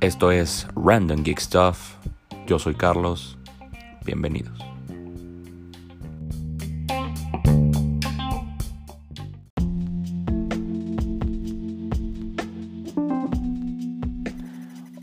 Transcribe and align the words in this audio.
Esto 0.00 0.32
es 0.32 0.66
Random 0.74 1.22
Geek 1.22 1.38
Stuff. 1.40 1.96
Yo 2.46 2.58
soy 2.58 2.74
Carlos. 2.74 3.38
Bienvenidos. 4.04 4.58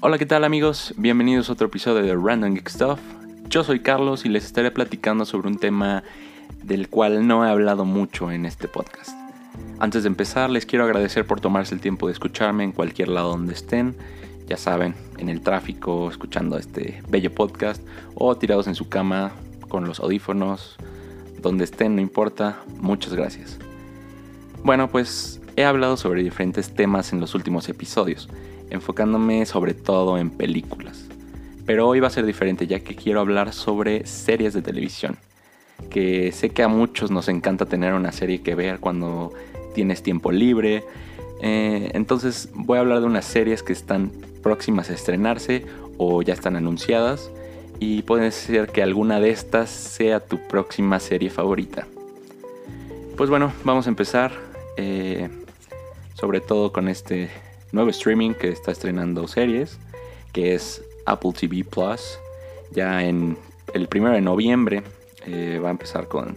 Hola, 0.01 0.17
¿qué 0.17 0.25
tal 0.25 0.43
amigos? 0.43 0.93
Bienvenidos 0.97 1.49
a 1.49 1.53
otro 1.53 1.67
episodio 1.67 2.01
de 2.01 2.15
Random 2.15 2.53
Geek 2.53 2.69
Stuff. 2.69 2.99
Yo 3.49 3.63
soy 3.63 3.81
Carlos 3.81 4.25
y 4.25 4.29
les 4.29 4.45
estaré 4.45 4.71
platicando 4.71 5.25
sobre 5.25 5.47
un 5.47 5.57
tema 5.57 6.03
del 6.63 6.89
cual 6.89 7.27
no 7.27 7.45
he 7.45 7.49
hablado 7.49 7.85
mucho 7.85 8.31
en 8.31 8.45
este 8.45 8.67
podcast. 8.67 9.26
Antes 9.79 10.03
de 10.03 10.07
empezar, 10.07 10.49
les 10.49 10.65
quiero 10.65 10.85
agradecer 10.85 11.25
por 11.25 11.39
tomarse 11.39 11.75
el 11.75 11.81
tiempo 11.81 12.07
de 12.07 12.13
escucharme 12.13 12.63
en 12.63 12.71
cualquier 12.71 13.09
lado 13.09 13.29
donde 13.29 13.53
estén 13.53 13.95
ya 14.47 14.57
saben, 14.57 14.95
en 15.17 15.29
el 15.29 15.41
tráfico, 15.41 16.09
escuchando 16.09 16.57
este 16.57 17.01
bello 17.09 17.33
podcast 17.33 17.85
o 18.15 18.35
tirados 18.37 18.67
en 18.67 18.75
su 18.75 18.87
cama 18.87 19.33
con 19.67 19.85
los 19.85 19.99
audífonos, 19.99 20.77
donde 21.41 21.65
estén, 21.65 21.95
no 21.95 22.01
importa. 22.01 22.59
Muchas 22.79 23.13
gracias. 23.13 23.59
Bueno, 24.63 24.89
pues 24.89 25.41
he 25.57 25.65
hablado 25.65 25.97
sobre 25.97 26.23
diferentes 26.23 26.73
temas 26.73 27.11
en 27.11 27.19
los 27.19 27.35
últimos 27.35 27.67
episodios, 27.67 28.29
enfocándome 28.69 29.45
sobre 29.45 29.73
todo 29.73 30.17
en 30.17 30.29
películas. 30.29 31.05
Pero 31.65 31.87
hoy 31.87 31.99
va 31.99 32.07
a 32.07 32.11
ser 32.11 32.25
diferente 32.25 32.67
ya 32.67 32.79
que 32.79 32.95
quiero 32.95 33.19
hablar 33.19 33.51
sobre 33.51 34.05
series 34.05 34.53
de 34.53 34.61
televisión. 34.61 35.17
Que 35.89 36.31
sé 36.31 36.49
que 36.49 36.63
a 36.63 36.67
muchos 36.67 37.11
nos 37.11 37.27
encanta 37.27 37.65
tener 37.65 37.93
una 37.93 38.11
serie 38.11 38.41
que 38.41 38.55
ver 38.55 38.79
cuando 38.79 39.33
tienes 39.73 40.03
tiempo 40.03 40.31
libre. 40.31 40.83
Eh, 41.41 41.91
entonces 41.93 42.49
voy 42.53 42.77
a 42.77 42.81
hablar 42.81 42.99
de 42.99 43.05
unas 43.05 43.25
series 43.25 43.63
que 43.63 43.73
están 43.73 44.11
próximas 44.41 44.89
a 44.89 44.93
estrenarse 44.93 45.65
o 45.97 46.21
ya 46.21 46.33
están 46.33 46.55
anunciadas 46.55 47.29
y 47.79 48.01
puede 48.03 48.31
ser 48.31 48.69
que 48.69 48.81
alguna 48.81 49.19
de 49.19 49.29
estas 49.29 49.69
sea 49.69 50.19
tu 50.19 50.39
próxima 50.47 50.99
serie 50.99 51.29
favorita. 51.29 51.87
Pues 53.15 53.29
bueno, 53.29 53.53
vamos 53.63 53.87
a 53.87 53.89
empezar 53.89 54.31
eh, 54.77 55.29
sobre 56.13 56.41
todo 56.41 56.71
con 56.71 56.87
este 56.87 57.29
nuevo 57.71 57.89
streaming 57.89 58.33
que 58.33 58.49
está 58.49 58.71
estrenando 58.71 59.27
series, 59.27 59.77
que 60.33 60.55
es 60.55 60.83
Apple 61.05 61.33
TV 61.33 61.63
Plus. 61.63 62.19
Ya 62.71 63.03
en 63.03 63.37
el 63.73 63.87
primero 63.87 64.13
de 64.13 64.21
noviembre 64.21 64.83
eh, 65.27 65.59
va 65.63 65.67
a 65.67 65.71
empezar 65.71 66.07
con, 66.07 66.35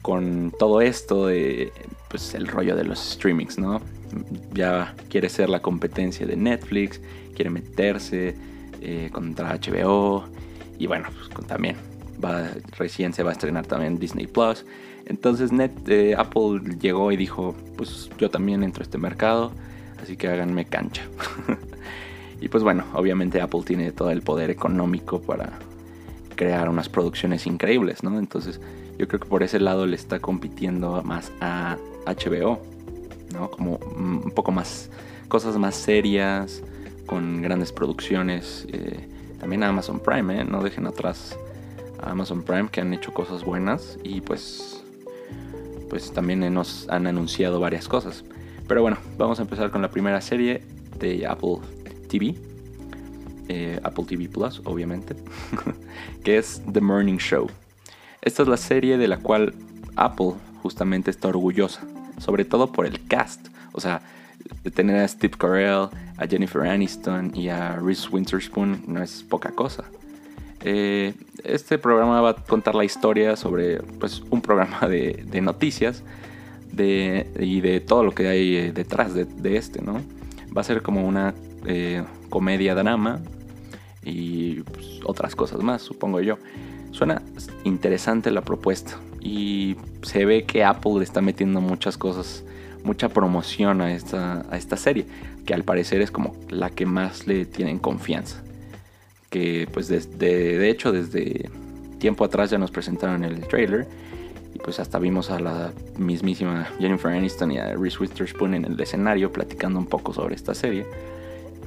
con 0.00 0.52
todo 0.58 0.80
esto 0.80 1.26
de 1.26 1.72
pues, 2.08 2.34
el 2.34 2.46
rollo 2.46 2.74
de 2.76 2.84
los 2.84 2.98
streamings, 2.98 3.58
¿no? 3.58 3.80
ya 4.52 4.94
quiere 5.08 5.28
ser 5.28 5.48
la 5.48 5.60
competencia 5.60 6.26
de 6.26 6.36
Netflix, 6.36 7.00
quiere 7.34 7.50
meterse 7.50 8.34
eh, 8.80 9.10
contra 9.12 9.54
HBO 9.54 10.24
y 10.78 10.86
bueno, 10.86 11.08
pues, 11.34 11.46
también 11.46 11.76
va, 12.22 12.50
recién 12.76 13.12
se 13.12 13.22
va 13.22 13.30
a 13.30 13.32
estrenar 13.32 13.66
también 13.66 13.98
Disney 13.98 14.26
Plus. 14.26 14.64
Entonces 15.06 15.50
eh, 15.86 16.14
Apple 16.16 16.60
llegó 16.80 17.10
y 17.12 17.16
dijo, 17.16 17.54
pues 17.76 18.10
yo 18.18 18.30
también 18.30 18.62
entro 18.62 18.82
a 18.82 18.84
este 18.84 18.98
mercado, 18.98 19.52
así 20.02 20.16
que 20.16 20.28
háganme 20.28 20.64
cancha. 20.64 21.02
y 22.40 22.48
pues 22.48 22.62
bueno, 22.62 22.84
obviamente 22.94 23.40
Apple 23.40 23.62
tiene 23.64 23.92
todo 23.92 24.10
el 24.10 24.22
poder 24.22 24.50
económico 24.50 25.20
para 25.20 25.58
crear 26.40 26.70
unas 26.70 26.88
producciones 26.88 27.46
increíbles, 27.46 28.02
¿no? 28.02 28.18
Entonces 28.18 28.62
yo 28.96 29.06
creo 29.06 29.20
que 29.20 29.28
por 29.28 29.42
ese 29.42 29.60
lado 29.60 29.84
le 29.84 29.94
está 29.94 30.20
compitiendo 30.20 31.02
más 31.02 31.30
a 31.42 31.76
HBO. 32.06 32.58
¿no? 33.34 33.50
Como 33.50 33.76
un 33.76 34.32
poco 34.34 34.50
más, 34.50 34.88
cosas 35.28 35.58
más 35.58 35.76
serias, 35.76 36.62
con 37.04 37.42
grandes 37.42 37.72
producciones. 37.72 38.66
Eh, 38.72 39.06
también 39.38 39.62
Amazon 39.62 40.00
Prime, 40.00 40.40
¿eh? 40.40 40.44
No 40.44 40.62
dejen 40.62 40.86
atrás 40.86 41.36
a 42.00 42.12
Amazon 42.12 42.42
Prime 42.42 42.70
que 42.70 42.80
han 42.80 42.94
hecho 42.94 43.12
cosas 43.12 43.44
buenas 43.44 43.98
y 44.02 44.22
pues, 44.22 44.82
pues 45.90 46.10
también 46.10 46.40
nos 46.54 46.88
han 46.88 47.06
anunciado 47.06 47.60
varias 47.60 47.86
cosas. 47.86 48.24
Pero 48.66 48.80
bueno, 48.80 48.96
vamos 49.18 49.38
a 49.40 49.42
empezar 49.42 49.70
con 49.70 49.82
la 49.82 49.90
primera 49.90 50.22
serie 50.22 50.62
de 50.98 51.26
Apple 51.26 51.58
TV. 52.08 52.49
Eh, 53.52 53.80
Apple 53.82 54.04
TV 54.04 54.28
Plus, 54.28 54.62
obviamente, 54.64 55.16
que 56.24 56.38
es 56.38 56.62
The 56.72 56.80
Morning 56.80 57.18
Show. 57.18 57.48
Esta 58.22 58.42
es 58.42 58.48
la 58.48 58.56
serie 58.56 58.96
de 58.96 59.08
la 59.08 59.16
cual 59.16 59.54
Apple 59.96 60.34
justamente 60.62 61.10
está 61.10 61.28
orgullosa 61.28 61.80
sobre 62.20 62.44
todo 62.44 62.70
por 62.70 62.86
el 62.86 63.04
cast. 63.06 63.48
O 63.72 63.80
sea, 63.80 64.02
tener 64.74 64.96
a 64.96 65.08
Steve 65.08 65.34
Carell, 65.36 65.88
a 66.16 66.26
Jennifer 66.28 66.62
Aniston 66.62 67.34
y 67.34 67.48
a 67.48 67.76
Reese 67.76 68.08
Witherspoon 68.08 68.84
no 68.86 69.02
es 69.02 69.22
poca 69.22 69.50
cosa. 69.50 69.84
Eh, 70.62 71.14
este 71.42 71.78
programa 71.78 72.20
va 72.20 72.30
a 72.30 72.34
contar 72.34 72.74
la 72.74 72.84
historia 72.84 73.34
sobre 73.36 73.78
pues, 73.98 74.22
un 74.30 74.42
programa 74.42 74.80
de, 74.88 75.40
noticias 75.40 76.02
y 76.72 77.60
de 77.60 77.82
todo 77.86 78.04
lo 78.04 78.12
que 78.12 78.28
hay 78.28 78.56
eh, 78.56 78.72
detrás 78.72 79.14
de, 79.14 79.56
este, 79.56 79.82
¿no? 79.82 80.02
Va 80.56 80.60
a 80.60 80.64
ser 80.64 80.82
como 80.82 81.06
una 81.06 81.34
eh, 81.66 82.04
comedia 82.28 82.74
drama 82.74 83.20
y 84.02 84.62
pues, 84.62 85.00
otras 85.04 85.34
cosas 85.36 85.62
más, 85.62 85.82
supongo 85.82 86.20
yo. 86.20 86.38
Suena 86.90 87.22
interesante 87.64 88.30
la 88.30 88.42
propuesta 88.42 88.98
y 89.20 89.76
se 90.02 90.24
ve 90.24 90.44
que 90.44 90.64
Apple 90.64 90.94
le 90.98 91.04
está 91.04 91.20
metiendo 91.20 91.60
muchas 91.60 91.96
cosas, 91.96 92.44
mucha 92.82 93.08
promoción 93.08 93.80
a 93.80 93.94
esta, 93.94 94.44
a 94.50 94.56
esta 94.56 94.76
serie, 94.76 95.06
que 95.44 95.54
al 95.54 95.62
parecer 95.62 96.00
es 96.00 96.10
como 96.10 96.34
la 96.48 96.70
que 96.70 96.86
más 96.86 97.26
le 97.26 97.44
tienen 97.44 97.78
confianza. 97.78 98.42
Que 99.28 99.68
pues 99.72 99.88
desde, 99.88 100.58
de 100.58 100.70
hecho 100.70 100.90
desde 100.90 101.48
tiempo 101.98 102.24
atrás 102.24 102.50
ya 102.50 102.58
nos 102.58 102.72
presentaron 102.72 103.22
el 103.22 103.46
trailer 103.46 103.86
y 104.52 104.58
pues 104.58 104.80
hasta 104.80 104.98
vimos 104.98 105.30
a 105.30 105.38
la 105.38 105.72
mismísima 105.96 106.66
Jennifer 106.80 107.12
Aniston 107.12 107.52
y 107.52 107.58
a 107.58 107.76
Reese 107.76 107.98
Witherspoon 108.00 108.54
en 108.54 108.64
el 108.64 108.80
escenario 108.80 109.30
platicando 109.30 109.78
un 109.78 109.86
poco 109.86 110.12
sobre 110.12 110.34
esta 110.34 110.54
serie. 110.54 110.84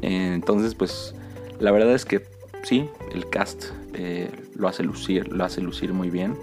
Entonces 0.01 0.75
pues 0.75 1.15
la 1.63 1.71
verdad 1.71 1.93
es 1.93 2.03
que 2.03 2.25
sí, 2.63 2.89
el 3.13 3.29
cast 3.29 3.67
eh, 3.93 4.29
lo 4.53 4.67
hace 4.67 4.83
lucir, 4.83 5.31
lo 5.31 5.45
hace 5.45 5.61
lucir 5.61 5.93
muy 5.93 6.09
bien. 6.09 6.37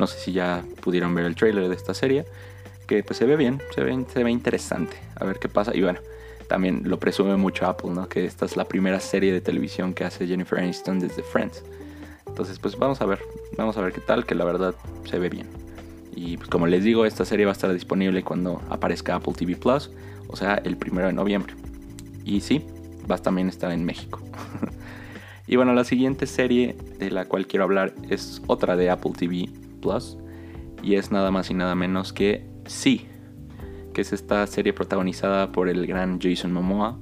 No 0.00 0.06
sé 0.06 0.18
si 0.18 0.32
ya 0.32 0.64
pudieron 0.80 1.14
ver 1.14 1.26
el 1.26 1.36
trailer 1.36 1.68
de 1.68 1.74
esta 1.74 1.92
serie, 1.92 2.24
que 2.86 3.02
pues 3.02 3.18
se 3.18 3.26
ve 3.26 3.36
bien, 3.36 3.60
se 3.74 3.82
ve, 3.82 4.02
se 4.10 4.24
ve 4.24 4.30
interesante. 4.30 4.96
A 5.16 5.26
ver 5.26 5.38
qué 5.38 5.50
pasa. 5.50 5.76
Y 5.76 5.82
bueno, 5.82 6.00
también 6.48 6.84
lo 6.86 6.98
presume 6.98 7.36
mucho 7.36 7.66
Apple, 7.66 7.90
¿no? 7.90 8.08
Que 8.08 8.24
esta 8.24 8.46
es 8.46 8.56
la 8.56 8.64
primera 8.64 8.98
serie 8.98 9.30
de 9.30 9.42
televisión 9.42 9.92
que 9.92 10.04
hace 10.04 10.26
Jennifer 10.26 10.58
Aniston 10.58 11.00
desde 11.00 11.22
Friends. 11.22 11.62
Entonces, 12.26 12.58
pues 12.58 12.78
vamos 12.78 13.02
a 13.02 13.04
ver, 13.04 13.18
vamos 13.58 13.76
a 13.76 13.82
ver 13.82 13.92
qué 13.92 14.00
tal, 14.00 14.24
que 14.24 14.34
la 14.34 14.46
verdad 14.46 14.74
se 15.04 15.18
ve 15.18 15.28
bien. 15.28 15.48
Y 16.16 16.38
pues 16.38 16.48
como 16.48 16.66
les 16.66 16.82
digo, 16.82 17.04
esta 17.04 17.26
serie 17.26 17.44
va 17.44 17.52
a 17.52 17.52
estar 17.52 17.70
disponible 17.70 18.22
cuando 18.22 18.62
aparezca 18.70 19.16
Apple 19.16 19.34
TV 19.34 19.54
Plus, 19.54 19.90
o 20.28 20.36
sea, 20.36 20.54
el 20.64 20.78
primero 20.78 21.08
de 21.08 21.12
noviembre. 21.12 21.54
Y 22.24 22.40
sí, 22.40 22.64
va 23.10 23.14
a 23.14 23.48
estar 23.48 23.72
en 23.72 23.84
México. 23.84 24.20
y 25.46 25.56
bueno, 25.56 25.74
la 25.74 25.84
siguiente 25.84 26.26
serie 26.26 26.76
de 26.98 27.10
la 27.10 27.26
cual 27.26 27.46
quiero 27.46 27.64
hablar 27.64 27.94
es 28.08 28.42
otra 28.46 28.76
de 28.76 28.90
Apple 28.90 29.12
TV 29.16 29.48
Plus 29.80 30.16
y 30.82 30.94
es 30.94 31.10
nada 31.10 31.30
más 31.30 31.50
y 31.50 31.54
nada 31.54 31.74
menos 31.74 32.12
que 32.12 32.52
Sí, 32.66 33.06
que 33.92 34.02
es 34.02 34.12
esta 34.12 34.46
serie 34.46 34.72
protagonizada 34.72 35.52
por 35.52 35.68
el 35.68 35.86
gran 35.86 36.20
Jason 36.20 36.52
Momoa. 36.52 36.98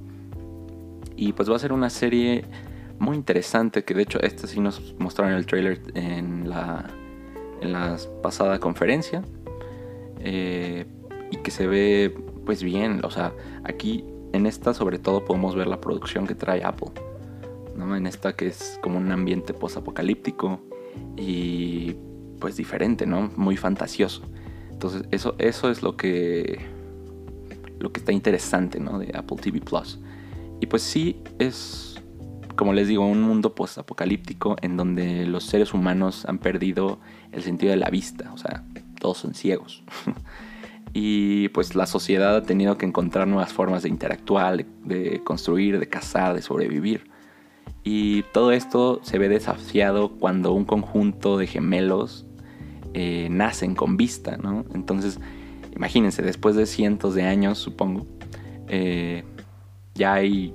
Y 1.16 1.33
pues 1.33 1.50
va 1.50 1.56
a 1.56 1.59
ser 1.59 1.72
una 1.72 1.91
serie 1.91 2.44
muy 2.99 3.17
interesante, 3.17 3.84
que 3.84 3.94
de 3.94 4.03
hecho 4.03 4.21
esta 4.21 4.47
sí 4.47 4.61
nos 4.61 4.94
mostraron 4.99 5.34
el 5.34 5.47
trailer 5.47 5.82
en 5.94 6.49
la, 6.49 6.91
en 7.61 7.72
la 7.72 7.97
pasada 8.22 8.59
conferencia. 8.59 9.22
Eh, 10.21 10.87
y 11.31 11.37
que 11.37 11.50
se 11.50 11.67
ve 11.67 12.14
pues 12.44 12.62
bien, 12.62 13.00
o 13.05 13.11
sea, 13.11 13.32
aquí 13.64 14.05
en 14.32 14.47
esta 14.47 14.75
sobre 14.75 14.99
todo 14.99 15.25
podemos 15.25 15.55
ver 15.55 15.67
la 15.67 15.81
producción 15.81 16.27
que 16.27 16.35
trae 16.35 16.65
Apple. 16.65 16.91
¿no? 17.77 17.97
En 17.97 18.06
esta 18.06 18.35
que 18.35 18.47
es 18.47 18.79
como 18.82 18.99
un 18.99 19.11
ambiente 19.11 19.55
post-apocalíptico 19.55 20.61
y 21.17 21.94
pues 22.38 22.56
diferente, 22.56 23.06
¿no? 23.06 23.31
Muy 23.37 23.56
fantasioso. 23.56 24.23
Entonces, 24.71 25.05
eso, 25.11 25.35
eso 25.38 25.71
es 25.71 25.82
lo 25.82 25.97
que, 25.97 26.59
lo 27.79 27.93
que 27.93 28.00
está 28.00 28.12
interesante, 28.12 28.81
¿no? 28.81 28.99
De 28.99 29.12
Apple 29.15 29.37
TV 29.37 29.61
Plus. 29.61 29.99
Y 30.61 30.67
pues 30.67 30.82
sí, 30.82 31.23
es, 31.38 32.00
como 32.56 32.73
les 32.73 32.88
digo, 32.88 33.06
un 33.06 33.23
mundo 33.23 33.55
post-apocalíptico 33.55 34.56
en 34.62 34.77
donde 34.77 35.27
los 35.27 35.44
seres 35.44 35.75
humanos 35.75 36.25
han 36.27 36.38
perdido 36.38 36.99
el 37.32 37.43
sentido 37.43 37.71
de 37.71 37.77
la 37.77 37.91
vista, 37.91 38.32
o 38.32 38.38
sea, 38.38 38.65
todos 38.99 39.19
son 39.19 39.35
ciegos. 39.35 39.82
y 40.92 41.48
pues 41.50 41.75
la 41.75 41.87
sociedad 41.87 42.37
ha 42.37 42.42
tenido 42.42 42.76
que 42.76 42.87
encontrar 42.87 43.28
nuevas 43.28 43.52
formas 43.52 43.82
de 43.82 43.88
interactuar, 43.88 44.64
de 44.84 45.20
construir, 45.22 45.78
de 45.78 45.88
cazar, 45.88 46.34
de 46.34 46.42
sobrevivir. 46.42 47.10
Y 47.82 48.22
todo 48.32 48.52
esto 48.52 49.00
se 49.02 49.19
ve 49.19 49.28
desafiado 49.28 50.12
cuando 50.12 50.52
un 50.52 50.64
conjunto 50.64 51.38
de 51.38 51.46
gemelos 51.46 52.26
eh, 52.92 53.28
nacen 53.31 53.75
con 53.75 53.96
vista, 53.96 54.37
¿no? 54.37 54.64
Entonces, 54.75 55.20
imagínense, 55.75 56.22
después 56.22 56.56
de 56.56 56.66
cientos 56.66 57.14
de 57.14 57.22
años, 57.22 57.58
supongo, 57.58 58.06
eh, 58.69 59.25
ya 59.94 60.14
hay 60.14 60.52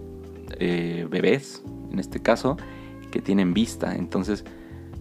eh, 0.60 1.08
bebés, 1.10 1.64
en 1.92 2.00
este 2.00 2.22
caso, 2.22 2.58
que 3.10 3.22
tienen 3.22 3.54
vista. 3.54 3.96
Entonces, 3.96 4.44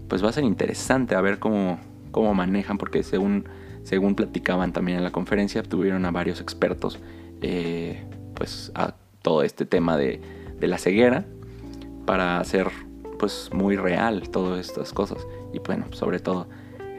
pues 0.08 0.24
va 0.24 0.30
a 0.30 0.32
ser 0.32 0.44
interesante 0.44 1.14
a 1.14 1.20
ver 1.20 1.40
cómo, 1.40 1.78
cómo 2.10 2.34
manejan, 2.34 2.78
porque 2.78 3.02
según, 3.02 3.44
según 3.84 4.14
platicaban 4.14 4.72
también 4.72 4.98
en 4.98 5.04
la 5.04 5.12
conferencia, 5.12 5.62
tuvieron 5.62 6.04
a 6.06 6.10
varios 6.10 6.40
expertos, 6.40 6.98
eh, 7.42 8.02
pues 8.34 8.72
a 8.74 8.94
todo 9.22 9.42
este 9.42 9.66
tema 9.66 9.96
de, 9.96 10.20
la 10.60 10.78
ceguera, 10.78 11.26
para 12.06 12.40
hacer 12.40 12.68
pues 13.18 13.50
muy 13.52 13.76
real 13.76 14.30
todas 14.30 14.66
estas 14.66 14.94
cosas. 14.94 15.26
Y 15.52 15.58
bueno, 15.58 15.84
sobre 15.92 16.20
todo 16.20 16.46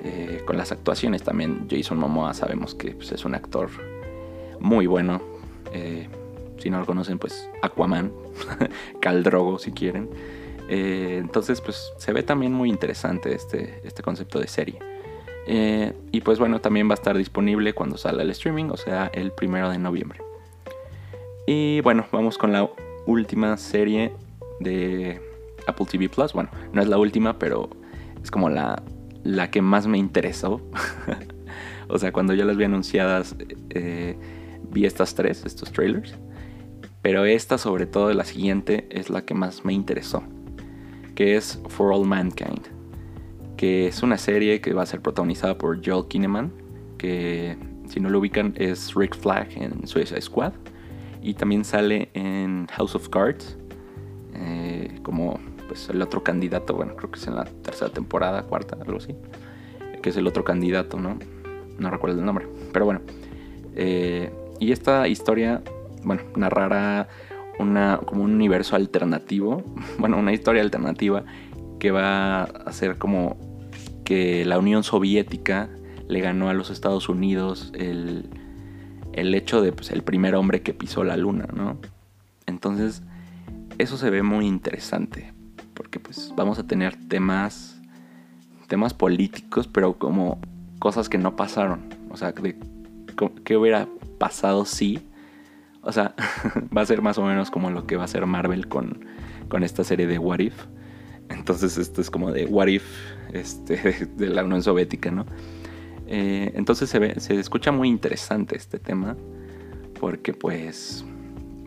eh, 0.03 0.43
con 0.45 0.55
las 0.55 0.71
actuaciones 0.71 1.23
también. 1.23 1.65
Jason 1.67 1.97
Momoa 1.97 2.35
sabemos 2.35 2.75
que 2.75 2.91
pues, 2.91 3.11
es 3.11 3.25
un 3.25 3.33
actor 3.33 3.69
muy 4.59 4.85
bueno. 4.85 5.19
Eh, 5.73 6.07
si 6.59 6.69
no 6.69 6.79
lo 6.79 6.85
conocen, 6.85 7.17
pues 7.17 7.49
Aquaman, 7.63 8.13
Caldrogo 9.01 9.57
si 9.57 9.71
quieren. 9.71 10.07
Entonces, 10.67 11.61
pues 11.61 11.91
se 11.97 12.13
ve 12.13 12.21
también 12.21 12.53
muy 12.53 12.69
interesante 12.69 13.33
este, 13.33 13.81
este 13.83 14.03
concepto 14.03 14.39
de 14.39 14.47
serie. 14.47 14.79
Y 15.47 16.21
pues 16.21 16.39
bueno, 16.39 16.59
también 16.59 16.88
va 16.88 16.94
a 16.94 16.95
estar 16.95 17.18
disponible 17.18 17.74
cuando 17.74 17.97
salga 17.97 18.24
el 18.24 18.31
streaming, 18.31 18.65
o 18.65 18.77
sea, 18.77 19.12
el 19.13 19.31
primero 19.31 19.69
de 19.69 19.77
noviembre. 19.77 20.19
Y 21.47 21.81
bueno, 21.81 22.06
vamos 22.12 22.38
con 22.38 22.51
la 22.51 22.69
última 23.06 23.56
serie 23.57 24.13
de 24.59 25.21
Apple 25.68 25.86
TV 25.86 26.09
Plus. 26.09 26.33
Bueno, 26.33 26.50
no 26.74 26.81
es 26.81 26.88
la 26.88 26.97
última, 26.97 27.38
pero 27.38 27.69
es 28.24 28.31
como 28.31 28.50
la, 28.50 28.81
la 29.24 29.51
que 29.51 29.62
más 29.62 29.86
me 29.88 29.97
interesó. 29.97 30.62
o 31.88 32.00
sea, 32.00 32.12
cuando 32.12 32.33
yo 32.33 32.45
las 32.45 32.57
vi 32.57 32.63
anunciadas, 32.63 33.36
eh, 33.69 34.18
vi 34.71 34.86
estas 34.86 35.13
tres, 35.13 35.45
estos 35.45 35.71
trailers. 35.71 36.15
Pero 37.01 37.25
esta, 37.25 37.59
sobre 37.59 37.86
todo, 37.86 38.12
la 38.13 38.25
siguiente, 38.25 38.88
es 38.89 39.12
la 39.12 39.24
que 39.24 39.36
más 39.36 39.63
me 39.63 39.74
interesó. 39.74 40.24
Que 41.13 41.36
es 41.36 41.62
For 41.69 41.94
All 41.94 42.07
Mankind. 42.07 42.75
Que 43.57 43.87
es 43.87 44.03
una 44.03 44.17
serie 44.17 44.61
que 44.61 44.73
va 44.73 44.83
a 44.83 44.85
ser 44.85 45.01
protagonizada 45.01 45.57
por 45.57 45.85
Joel 45.85 46.07
Kinnaman. 46.07 46.51
Que, 46.97 47.57
si 47.87 47.99
no 47.99 48.09
lo 48.09 48.19
ubican, 48.19 48.53
es 48.57 48.93
Rick 48.95 49.15
Flag 49.15 49.49
en 49.55 49.87
Suicide 49.87 50.21
Squad. 50.21 50.53
Y 51.21 51.33
también 51.33 51.63
sale 51.65 52.09
en 52.13 52.67
House 52.71 52.95
of 52.95 53.09
Cards. 53.09 53.57
Eh, 54.33 54.99
como 55.01 55.39
pues 55.67 55.89
el 55.89 56.01
otro 56.01 56.23
candidato, 56.23 56.73
bueno, 56.75 56.95
creo 56.95 57.11
que 57.11 57.19
es 57.19 57.27
en 57.27 57.35
la 57.35 57.45
tercera 57.45 57.91
temporada, 57.91 58.43
cuarta, 58.43 58.77
algo 58.79 58.97
así, 58.97 59.15
que 60.01 60.09
es 60.09 60.17
el 60.17 60.27
otro 60.27 60.43
candidato, 60.43 60.99
¿no? 60.99 61.17
No 61.79 61.89
recuerdo 61.89 62.19
el 62.19 62.25
nombre, 62.25 62.47
pero 62.71 62.85
bueno. 62.85 63.01
Eh, 63.75 64.31
y 64.59 64.71
esta 64.71 65.07
historia, 65.07 65.61
bueno, 66.03 66.23
narrará 66.35 67.07
una, 67.59 67.99
como 68.05 68.23
un 68.23 68.33
universo 68.33 68.75
alternativo, 68.75 69.63
bueno, 69.99 70.17
una 70.17 70.33
historia 70.33 70.61
alternativa 70.61 71.25
que 71.85 71.91
va 71.91 72.45
a 72.45 72.71
ser 72.73 72.97
como 72.97 73.37
que 74.05 74.43
la 74.43 74.57
Unión 74.57 74.81
Soviética 74.81 75.69
le 76.07 76.19
ganó 76.19 76.49
a 76.49 76.55
los 76.55 76.71
Estados 76.71 77.09
Unidos 77.09 77.71
el, 77.75 78.27
el 79.13 79.35
hecho 79.35 79.61
de 79.61 79.71
pues, 79.71 79.91
el 79.91 80.01
primer 80.01 80.33
hombre 80.33 80.63
que 80.63 80.73
pisó 80.73 81.03
la 81.03 81.15
luna, 81.15 81.47
¿no? 81.55 81.77
Entonces, 82.47 83.03
eso 83.77 83.97
se 83.97 84.09
ve 84.09 84.23
muy 84.23 84.47
interesante 84.47 85.31
porque 85.75 85.99
pues 85.99 86.33
vamos 86.35 86.57
a 86.57 86.65
tener 86.65 86.95
temas 87.07 87.79
temas 88.67 88.95
políticos, 88.95 89.67
pero 89.67 89.99
como 89.99 90.39
cosas 90.79 91.07
que 91.07 91.19
no 91.19 91.35
pasaron, 91.35 91.81
o 92.09 92.17
sea, 92.17 92.31
de 92.31 92.57
qué 93.43 93.57
hubiera 93.57 93.88
pasado 94.17 94.65
si, 94.65 95.07
o 95.83 95.91
sea, 95.91 96.15
va 96.75 96.81
a 96.81 96.85
ser 96.88 97.03
más 97.03 97.19
o 97.19 97.23
menos 97.23 97.51
como 97.51 97.69
lo 97.69 97.85
que 97.85 97.95
va 97.95 98.01
a 98.01 98.05
hacer 98.05 98.25
Marvel 98.25 98.67
con, 98.69 99.05
con 99.49 99.61
esta 99.63 99.83
serie 99.83 100.07
de 100.07 100.17
What 100.17 100.39
If. 100.39 100.65
Entonces 101.30 101.77
esto 101.77 102.01
es 102.01 102.10
como 102.10 102.31
de 102.31 102.45
What 102.45 102.68
If 102.68 102.86
este, 103.33 104.07
de 104.18 104.30
la 104.30 104.44
Unión 104.44 104.63
Soviética, 104.63 105.12
¿no? 105.12 105.25
Eh, 106.07 106.51
entonces 106.56 106.89
se, 106.89 107.00
ve, 107.00 107.19
se 107.19 107.39
escucha 107.39 107.72
muy 107.72 107.89
interesante 107.89 108.56
este 108.56 108.77
tema 108.77 109.18
porque 110.00 110.33
pues, 110.33 111.04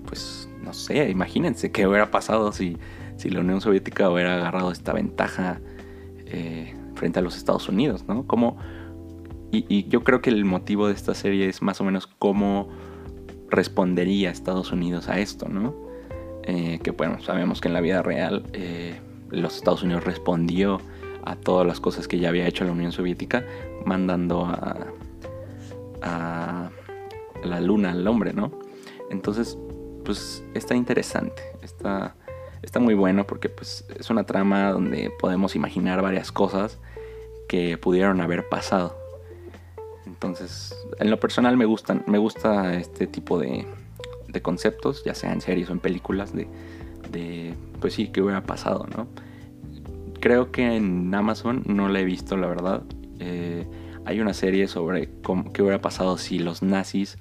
pues, 0.07 0.49
no 0.63 0.73
sé, 0.73 1.11
imagínense 1.11 1.73
qué 1.73 1.87
hubiera 1.87 2.11
pasado 2.11 2.53
si 2.53 2.77
si 3.19 3.31
la 3.31 3.41
Unión 3.41 3.61
Soviética 3.61 4.09
hubiera 4.09 4.37
agarrado 4.37 4.71
esta 4.71 4.93
ventaja 4.93 5.61
eh, 6.27 6.75
frente 6.95 7.19
a 7.19 7.23
los 7.23 7.37
Estados 7.37 7.69
Unidos, 7.69 8.05
¿no? 8.07 8.27
Como, 8.27 8.57
y, 9.51 9.89
yo 9.89 10.05
creo 10.05 10.23
que 10.23 10.31
el 10.31 10.45
motivo 10.45 10.87
de 10.87 10.95
esta 10.95 11.15
serie 11.15 11.49
es 11.49 11.61
más 11.61 11.81
o 11.81 11.85
menos 11.85 12.07
cómo 12.07 12.69
respondería 13.51 14.31
Estados 14.31 14.73
Unidos 14.73 15.09
a 15.09 15.19
esto, 15.19 15.49
¿no? 15.49 15.75
Eh, 16.45 16.79
que 16.83 16.93
bueno, 16.93 17.21
sabemos 17.21 17.61
que 17.61 17.69
en 17.69 17.75
la 17.75 17.81
vida 17.81 18.03
real 18.03 18.45
los 19.31 19.57
Estados 19.57 19.83
Unidos 19.83 20.05
respondió 20.05 20.81
a 21.25 21.37
todas 21.37 21.67
las 21.67 21.81
cosas 21.81 22.09
que 22.09 22.19
ya 22.19 22.29
había 22.29 22.47
hecho 22.47 22.65
la 22.65 22.73
Unión 22.73 22.93
Soviética, 22.93 23.45
mandando 23.85 24.47
a, 24.47 24.87
la 27.45 27.61
luna 27.61 27.93
al 27.93 28.07
hombre, 28.07 28.33
¿no? 28.33 28.51
Entonces, 29.11 29.59
pues 30.05 30.45
está 30.55 30.75
interesante, 30.75 31.43
está 31.63 32.15
está 32.63 32.81
muy 32.81 32.95
bueno 32.95 33.27
porque 33.27 33.49
pues, 33.49 33.85
es 33.99 34.11
una 34.11 34.25
trama 34.25 34.73
donde 34.73 35.11
podemos 35.19 35.57
imaginar 35.57 36.03
varias 36.03 36.33
cosas 36.33 36.79
que 37.49 37.79
pudieron 37.79 38.21
haber 38.21 38.49
pasado. 38.49 38.97
Entonces, 40.07 40.75
en 40.99 41.11
lo 41.11 41.21
personal 41.21 41.57
me 41.57 41.65
gustan, 41.65 42.05
me 42.07 42.19
gusta 42.19 42.75
este 42.75 43.07
tipo 43.07 43.39
de, 43.39 43.67
de 44.27 44.43
conceptos, 44.43 45.05
ya 45.05 45.15
sea 45.15 45.33
en 45.33 45.41
series 45.41 45.71
o 45.71 45.73
en 45.73 45.81
películas, 45.81 46.35
de, 46.35 46.49
de, 47.11 47.55
pues 47.81 47.95
sí, 47.95 48.09
que 48.09 48.23
hubiera 48.23 48.43
pasado, 48.43 48.87
¿no? 48.97 49.09
Creo 50.21 50.51
que 50.51 50.77
en 50.77 51.15
Amazon 51.15 51.63
no 51.67 51.89
la 51.89 52.01
he 52.01 52.05
visto, 52.05 52.37
la 52.37 52.49
verdad. 52.49 52.83
Eh, 53.21 53.67
hay 54.05 54.21
una 54.21 54.35
serie 54.35 54.69
sobre 54.69 55.11
cómo, 55.23 55.53
qué 55.53 55.63
hubiera 55.63 55.81
pasado 55.81 56.19
si 56.19 56.39
los 56.39 56.63
nazis 56.63 57.19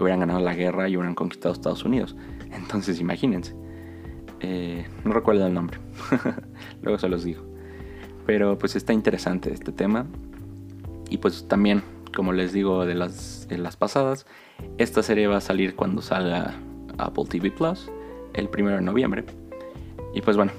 hubieran 0.00 0.20
ganado 0.20 0.40
la 0.40 0.54
guerra 0.54 0.88
y 0.88 0.96
hubieran 0.96 1.14
conquistado 1.14 1.54
Estados 1.54 1.84
Unidos. 1.84 2.16
Entonces, 2.52 3.00
imagínense. 3.00 3.54
Eh, 4.40 4.86
no 5.04 5.12
recuerdo 5.12 5.46
el 5.46 5.54
nombre. 5.54 5.78
Luego 6.82 6.98
se 6.98 7.08
los 7.08 7.24
digo. 7.24 7.42
Pero 8.26 8.58
pues 8.58 8.76
está 8.76 8.92
interesante 8.92 9.52
este 9.52 9.72
tema. 9.72 10.06
Y 11.08 11.18
pues 11.18 11.46
también, 11.46 11.82
como 12.14 12.32
les 12.32 12.52
digo 12.52 12.86
de 12.86 12.94
las, 12.94 13.46
de 13.48 13.58
las 13.58 13.76
pasadas, 13.76 14.26
esta 14.78 15.02
serie 15.02 15.26
va 15.26 15.36
a 15.36 15.40
salir 15.40 15.76
cuando 15.76 16.02
salga 16.02 16.54
Apple 16.98 17.24
TV 17.28 17.50
Plus, 17.50 17.90
el 18.34 18.48
primero 18.48 18.76
de 18.76 18.82
noviembre. 18.82 19.24
Y 20.14 20.20
pues 20.20 20.36
bueno, 20.36 20.52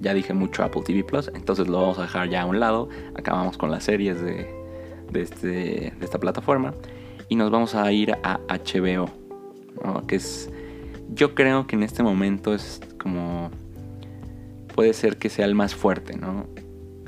ya 0.00 0.14
dije 0.14 0.34
mucho 0.34 0.64
Apple 0.64 0.82
TV 0.84 1.04
Plus, 1.04 1.30
entonces 1.34 1.68
lo 1.68 1.80
vamos 1.80 1.98
a 1.98 2.02
dejar 2.02 2.28
ya 2.28 2.42
a 2.42 2.46
un 2.46 2.60
lado. 2.60 2.88
Acabamos 3.14 3.56
con 3.56 3.70
las 3.70 3.84
series 3.84 4.20
de, 4.20 4.48
de, 5.10 5.22
este, 5.22 5.46
de 5.48 5.98
esta 6.00 6.18
plataforma. 6.18 6.74
Y 7.28 7.36
nos 7.36 7.50
vamos 7.50 7.74
a 7.74 7.90
ir 7.92 8.12
a 8.22 8.38
HBO, 8.48 9.10
que 10.06 10.16
es 10.16 10.50
yo 11.12 11.34
creo 11.34 11.66
que 11.66 11.76
en 11.76 11.82
este 11.82 12.02
momento 12.02 12.54
es 12.54 12.80
como... 12.98 13.50
Puede 14.74 14.92
ser 14.92 15.16
que 15.16 15.30
sea 15.30 15.46
el 15.46 15.54
más 15.54 15.74
fuerte, 15.74 16.18
¿no? 16.18 16.46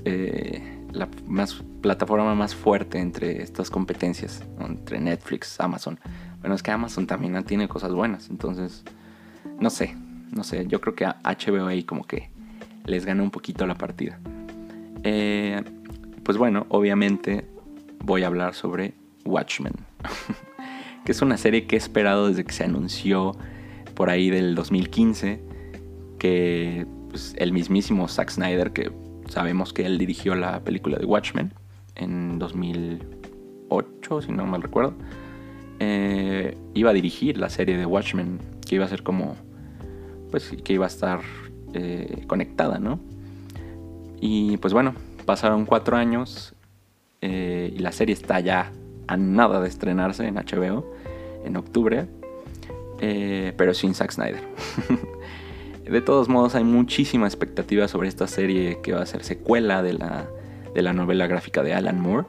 Eh, 0.04 0.62
la 0.92 1.08
más, 1.26 1.62
plataforma 1.82 2.35
más 2.35 2.54
fuerte 2.54 2.99
entre 2.99 3.42
estas 3.42 3.68
competencias, 3.68 4.42
entre 4.58 5.00
Netflix, 5.00 5.61
Amazon. 5.61 6.00
Bueno, 6.40 6.54
es 6.54 6.62
que 6.62 6.70
Amazon 6.70 7.06
también 7.06 7.42
tiene 7.44 7.68
cosas 7.68 7.92
buenas, 7.92 8.30
entonces, 8.30 8.85
no 9.60 9.70
sé, 9.70 9.96
no 10.34 10.44
sé, 10.44 10.66
yo 10.66 10.80
creo 10.80 10.94
que 10.94 11.04
a 11.04 11.18
HBO 11.24 11.66
ahí 11.66 11.84
como 11.84 12.04
que 12.04 12.30
les 12.84 13.04
gana 13.04 13.22
un 13.22 13.30
poquito 13.30 13.66
la 13.66 13.74
partida. 13.76 14.18
Eh, 15.04 15.62
pues 16.22 16.36
bueno, 16.38 16.66
obviamente 16.68 17.46
voy 18.04 18.22
a 18.22 18.26
hablar 18.26 18.54
sobre 18.54 18.94
Watchmen, 19.24 19.74
que 21.04 21.12
es 21.12 21.22
una 21.22 21.36
serie 21.36 21.66
que 21.66 21.76
he 21.76 21.78
esperado 21.78 22.28
desde 22.28 22.44
que 22.44 22.52
se 22.52 22.64
anunció 22.64 23.36
por 23.94 24.10
ahí 24.10 24.30
del 24.30 24.54
2015, 24.54 25.40
que 26.18 26.86
pues, 27.10 27.34
el 27.38 27.52
mismísimo 27.52 28.08
Zack 28.08 28.30
Snyder, 28.30 28.72
que 28.72 28.92
sabemos 29.28 29.72
que 29.72 29.86
él 29.86 29.98
dirigió 29.98 30.34
la 30.34 30.60
película 30.60 30.98
de 30.98 31.04
Watchmen 31.04 31.52
en 31.94 32.38
2008, 32.38 34.22
si 34.22 34.32
no 34.32 34.46
mal 34.46 34.62
recuerdo, 34.62 34.94
eh, 35.80 36.56
iba 36.74 36.90
a 36.90 36.92
dirigir 36.92 37.38
la 37.38 37.50
serie 37.50 37.76
de 37.76 37.86
Watchmen, 37.86 38.38
que 38.66 38.76
iba 38.76 38.84
a 38.84 38.88
ser 38.88 39.02
como, 39.02 39.36
pues 40.30 40.54
que 40.64 40.73
iba 40.73 40.85
a 40.85 40.88
estar 40.88 41.20
eh, 41.75 42.25
conectada, 42.26 42.78
¿no? 42.78 42.99
Y 44.20 44.56
pues 44.56 44.73
bueno, 44.73 44.94
pasaron 45.26 45.66
cuatro 45.66 45.97
años 45.97 46.54
eh, 47.20 47.73
y 47.76 47.78
la 47.80 47.92
serie 47.92 48.14
está 48.14 48.40
ya 48.40 48.73
a 49.06 49.16
nada 49.18 49.61
de 49.61 49.68
estrenarse 49.68 50.26
en 50.26 50.37
HBO 50.37 50.90
en 51.44 51.56
octubre. 51.56 52.06
Eh, 53.00 53.52
pero 53.56 53.75
sin 53.75 53.94
Zack 53.94 54.12
Snyder. 54.12 54.42
de 55.85 56.00
todos 56.00 56.28
modos, 56.28 56.54
hay 56.54 56.64
muchísima 56.64 57.26
expectativa 57.26 57.87
sobre 57.87 58.08
esta 58.08 58.26
serie 58.26 58.80
que 58.82 58.92
va 58.92 59.02
a 59.02 59.06
ser 59.06 59.23
secuela 59.23 59.82
de 59.82 59.92
la, 59.92 60.26
de 60.75 60.82
la 60.82 60.92
novela 60.94 61.26
gráfica 61.26 61.62
de 61.62 61.75
Alan 61.75 62.00
Moore, 62.00 62.26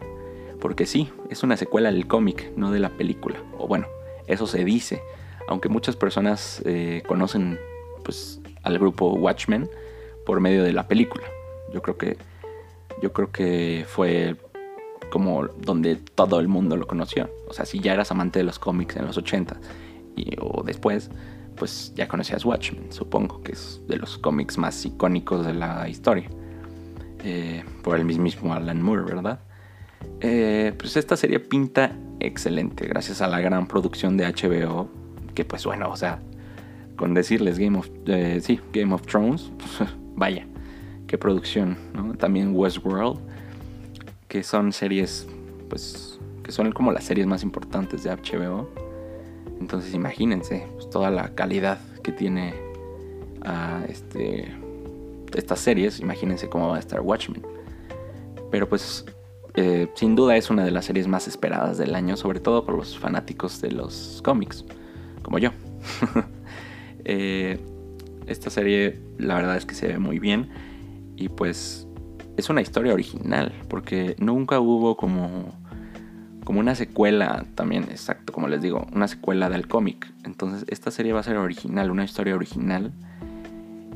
Porque 0.59 0.85
sí, 0.85 1.09
es 1.29 1.43
una 1.43 1.55
secuela 1.57 1.91
del 1.91 2.07
cómic, 2.07 2.51
no 2.55 2.71
de 2.71 2.79
la 2.79 2.89
película. 2.89 3.41
O 3.57 3.67
bueno, 3.67 3.87
eso 4.27 4.47
se 4.47 4.65
dice. 4.65 5.01
Aunque 5.47 5.69
muchas 5.69 5.95
personas 5.95 6.61
conocen 7.07 7.57
pues, 8.09 8.41
al 8.63 8.79
grupo 8.79 9.13
Watchmen 9.13 9.69
por 10.25 10.39
medio 10.39 10.63
de 10.63 10.73
la 10.73 10.87
película. 10.87 11.25
Yo 11.71 11.83
creo 11.83 11.95
que, 11.95 12.17
yo 13.03 13.13
creo 13.13 13.31
que 13.31 13.85
fue 13.87 14.35
como 15.11 15.45
donde 15.45 15.97
todo 16.15 16.39
el 16.39 16.47
mundo 16.47 16.75
lo 16.75 16.87
conoció. 16.87 17.29
O 17.47 17.53
sea, 17.53 17.65
si 17.65 17.79
ya 17.81 17.93
eras 17.93 18.09
amante 18.09 18.39
de 18.39 18.45
los 18.45 18.57
cómics 18.57 18.95
en 18.95 19.05
los 19.05 19.15
80 19.15 19.57
y, 20.15 20.35
o 20.41 20.63
después, 20.63 21.11
pues 21.55 21.93
ya 21.95 22.07
conocías 22.07 22.43
Watchmen, 22.45 22.91
supongo 22.91 23.43
que 23.43 23.51
es 23.51 23.79
de 23.87 23.97
los 23.97 24.17
cómics 24.17 24.57
más 24.57 24.83
icónicos 24.83 25.45
de 25.45 25.53
la 25.53 25.87
historia. 25.87 26.31
Eh, 27.23 27.63
por 27.83 27.95
el 27.95 28.05
mismo 28.05 28.55
Alan 28.55 28.81
Moore, 28.81 29.03
¿verdad? 29.03 29.41
Eh, 30.19 30.73
pues 30.79 30.97
esta 30.97 31.15
serie 31.15 31.39
pinta 31.39 31.95
excelente, 32.19 32.87
gracias 32.87 33.21
a 33.21 33.27
la 33.27 33.39
gran 33.39 33.67
producción 33.67 34.17
de 34.17 34.25
HBO, 34.25 34.89
que 35.35 35.45
pues 35.45 35.63
bueno, 35.63 35.91
o 35.91 35.95
sea, 35.95 36.23
con 36.99 37.13
decirles 37.13 37.57
Game 37.57 37.77
of, 37.77 37.89
eh, 38.07 38.41
sí, 38.43 38.59
Game 38.73 38.93
of 38.93 39.03
Thrones, 39.03 39.53
vaya, 40.17 40.45
qué 41.07 41.17
producción, 41.17 41.77
¿no? 41.93 42.13
También 42.15 42.53
Westworld, 42.53 43.17
que 44.27 44.43
son 44.43 44.73
series, 44.73 45.25
pues, 45.69 46.19
que 46.43 46.51
son 46.51 46.73
como 46.73 46.91
las 46.91 47.05
series 47.05 47.25
más 47.25 47.41
importantes 47.41 48.03
de 48.03 48.11
HBO. 48.11 48.69
Entonces 49.61 49.93
imagínense 49.93 50.67
pues, 50.73 50.89
toda 50.89 51.09
la 51.09 51.33
calidad 51.35 51.79
que 52.03 52.11
tiene 52.11 52.53
a 53.45 53.81
este, 53.87 54.53
estas 55.33 55.59
series, 55.61 56.01
imagínense 56.01 56.49
cómo 56.49 56.67
va 56.67 56.75
a 56.75 56.79
estar 56.79 56.99
Watchmen. 56.99 57.47
Pero 58.51 58.67
pues 58.67 59.05
eh, 59.53 59.87
sin 59.95 60.17
duda 60.17 60.35
es 60.35 60.49
una 60.49 60.65
de 60.65 60.71
las 60.71 60.83
series 60.83 61.07
más 61.07 61.29
esperadas 61.29 61.77
del 61.77 61.95
año, 61.95 62.17
sobre 62.17 62.41
todo 62.41 62.65
por 62.65 62.75
los 62.75 62.99
fanáticos 62.99 63.61
de 63.61 63.71
los 63.71 64.21
cómics, 64.21 64.65
como 65.23 65.39
yo. 65.39 65.51
Eh, 67.11 67.57
esta 68.27 68.51
serie 68.51 69.01
la 69.17 69.33
verdad 69.33 69.57
es 69.57 69.65
que 69.65 69.73
se 69.73 69.87
ve 69.87 69.97
muy 69.97 70.19
bien 70.19 70.47
y 71.15 71.27
pues 71.27 71.87
es 72.37 72.51
una 72.51 72.61
historia 72.61 72.93
original, 72.93 73.51
porque 73.67 74.15
nunca 74.19 74.59
hubo 74.59 74.95
como, 74.95 75.59
como 76.45 76.59
una 76.59 76.75
secuela 76.75 77.45
también, 77.55 77.85
exacto, 77.85 78.31
como 78.31 78.47
les 78.47 78.61
digo, 78.61 78.85
una 78.93 79.07
secuela 79.07 79.49
del 79.49 79.67
cómic. 79.67 80.13
Entonces 80.23 80.65
esta 80.69 80.91
serie 80.91 81.11
va 81.11 81.21
a 81.21 81.23
ser 81.23 81.37
original, 81.37 81.89
una 81.89 82.03
historia 82.03 82.35
original. 82.35 82.93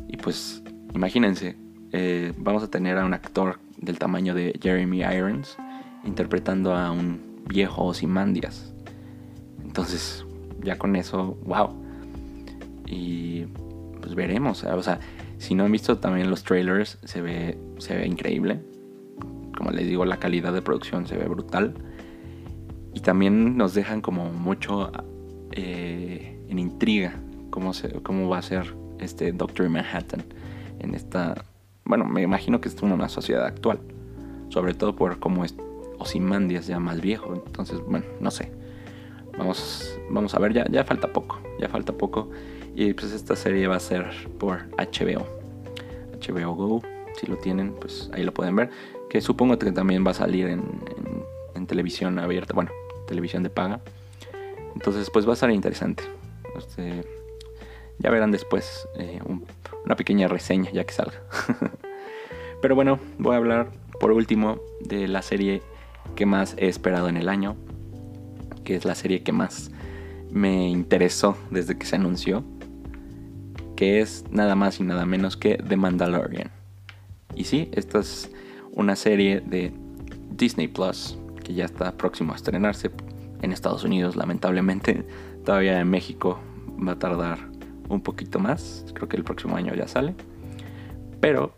Y 0.08 0.17
pues 0.17 0.63
imagínense, 0.96 1.55
eh, 1.91 2.34
vamos 2.39 2.63
a 2.63 2.72
tener 2.72 2.98
a 2.98 3.05
un 3.05 3.13
actor 3.13 3.60
del 3.77 4.00
tamaño 4.00 4.34
de 4.34 4.60
Jeremy 4.60 5.01
Irons 5.01 5.55
interpretando 6.03 6.75
a 6.75 6.91
un 6.91 7.43
viejo 7.48 7.84
Ozymandias. 7.84 8.74
Entonces, 9.63 10.25
ya 10.63 10.79
con 10.79 10.96
eso, 10.96 11.38
wow. 11.46 11.82
Y 12.93 13.45
pues 14.01 14.15
veremos, 14.15 14.63
o 14.63 14.83
sea, 14.83 15.00
si 15.38 15.55
no 15.55 15.63
han 15.63 15.71
visto 15.71 15.97
también 15.97 16.29
los 16.29 16.43
trailers, 16.43 17.00
se 17.03 17.21
ve, 17.21 17.57
se 17.77 17.95
ve 17.95 18.05
increíble. 18.05 18.59
Como 19.57 19.71
les 19.71 19.88
digo, 19.88 20.05
la 20.05 20.17
calidad 20.17 20.53
de 20.53 20.62
producción 20.62 21.07
se 21.07 21.17
ve 21.17 21.25
brutal. 21.25 21.73
Y 22.93 23.00
también 23.00 23.57
nos 23.57 23.73
dejan 23.73 24.01
como 24.01 24.31
mucho 24.31 24.91
eh, 25.51 26.45
en 26.47 26.59
intriga 26.59 27.15
cómo, 27.50 27.71
cómo 28.03 28.29
va 28.29 28.38
a 28.38 28.41
ser 28.41 28.75
este 29.00 29.31
Doctor 29.31 29.69
Manhattan 29.69 30.23
en 30.79 30.93
esta 30.93 31.43
bueno, 31.85 32.05
me 32.05 32.21
imagino 32.21 32.62
que 32.62 32.69
es 32.69 32.81
una 32.81 33.09
sociedad 33.09 33.45
actual. 33.45 33.79
Sobre 34.50 34.73
todo 34.73 34.95
por 34.95 35.19
cómo 35.19 35.43
es 35.43 35.55
Ozymandias 36.00 36.67
ya 36.67 36.79
más 36.79 37.01
viejo. 37.01 37.33
Entonces, 37.33 37.79
bueno, 37.88 38.05
no 38.19 38.31
sé. 38.31 38.51
Vamos, 39.38 40.00
vamos 40.09 40.33
a 40.35 40.39
ver, 40.39 40.53
ya, 40.53 40.65
ya 40.69 40.83
falta 40.83 41.12
poco. 41.12 41.39
Ya 41.59 41.67
falta 41.67 41.93
poco. 41.93 42.29
Y 42.75 42.93
pues 42.93 43.11
esta 43.11 43.35
serie 43.35 43.67
va 43.67 43.75
a 43.75 43.79
ser 43.79 44.11
por 44.39 44.67
HBO. 44.77 45.25
HBO 46.19 46.55
Go. 46.55 46.81
Si 47.15 47.27
lo 47.27 47.37
tienen, 47.37 47.73
pues 47.73 48.09
ahí 48.13 48.23
lo 48.23 48.33
pueden 48.33 48.55
ver. 48.55 48.69
Que 49.09 49.21
supongo 49.21 49.59
que 49.59 49.71
también 49.71 50.05
va 50.05 50.11
a 50.11 50.15
salir 50.15 50.47
en, 50.47 50.63
televisión 51.67 52.19
abierta. 52.19 52.53
Bueno, 52.53 52.71
televisión 53.07 53.43
de 53.43 53.49
paga. 53.49 53.79
Entonces, 54.75 55.09
pues 55.11 55.25
va 55.25 55.31
a 55.31 55.33
estar 55.33 55.51
interesante. 55.51 56.03
Este, 56.57 57.05
ya 57.99 58.09
verán 58.09 58.31
después 58.31 58.87
eh, 58.97 59.21
una 59.85 59.95
pequeña 59.95 60.27
reseña 60.27 60.71
ya 60.71 60.83
que 60.83 60.93
salga. 60.93 61.21
Pero 62.61 62.75
bueno, 62.75 62.99
voy 63.17 63.35
a 63.35 63.37
hablar 63.37 63.71
por 63.99 64.11
último 64.11 64.59
de 64.81 65.07
la 65.07 65.21
serie 65.21 65.61
que 66.15 66.25
más 66.25 66.55
he 66.57 66.67
esperado 66.67 67.07
en 67.07 67.17
el 67.17 67.29
año, 67.29 67.55
que 68.63 68.75
es 68.75 68.85
la 68.85 68.95
serie 68.95 69.23
que 69.23 69.31
más 69.31 69.71
me 70.31 70.69
interesó 70.69 71.37
desde 71.51 71.77
que 71.77 71.85
se 71.85 71.95
anunció, 71.95 72.43
es 73.83 74.25
nada 74.31 74.55
más 74.55 74.79
y 74.79 74.83
nada 74.83 75.05
menos 75.05 75.37
que 75.37 75.57
The 75.57 75.77
Mandalorian. 75.77 76.51
Y 77.35 77.45
sí, 77.45 77.69
esta 77.73 77.99
es 77.99 78.31
una 78.71 78.95
serie 78.95 79.41
de 79.41 79.71
Disney 80.31 80.67
Plus 80.67 81.17
que 81.43 81.53
ya 81.53 81.65
está 81.65 81.91
próximo 81.97 82.33
a 82.33 82.35
estrenarse 82.35 82.89
en 83.41 83.51
Estados 83.51 83.83
Unidos, 83.83 84.15
lamentablemente. 84.15 85.05
Todavía 85.45 85.79
en 85.79 85.89
México 85.89 86.39
va 86.85 86.93
a 86.93 86.99
tardar 86.99 87.37
un 87.89 88.01
poquito 88.01 88.39
más. 88.39 88.85
Creo 88.93 89.09
que 89.09 89.17
el 89.17 89.23
próximo 89.23 89.55
año 89.55 89.73
ya 89.75 89.87
sale. 89.87 90.15
Pero, 91.19 91.53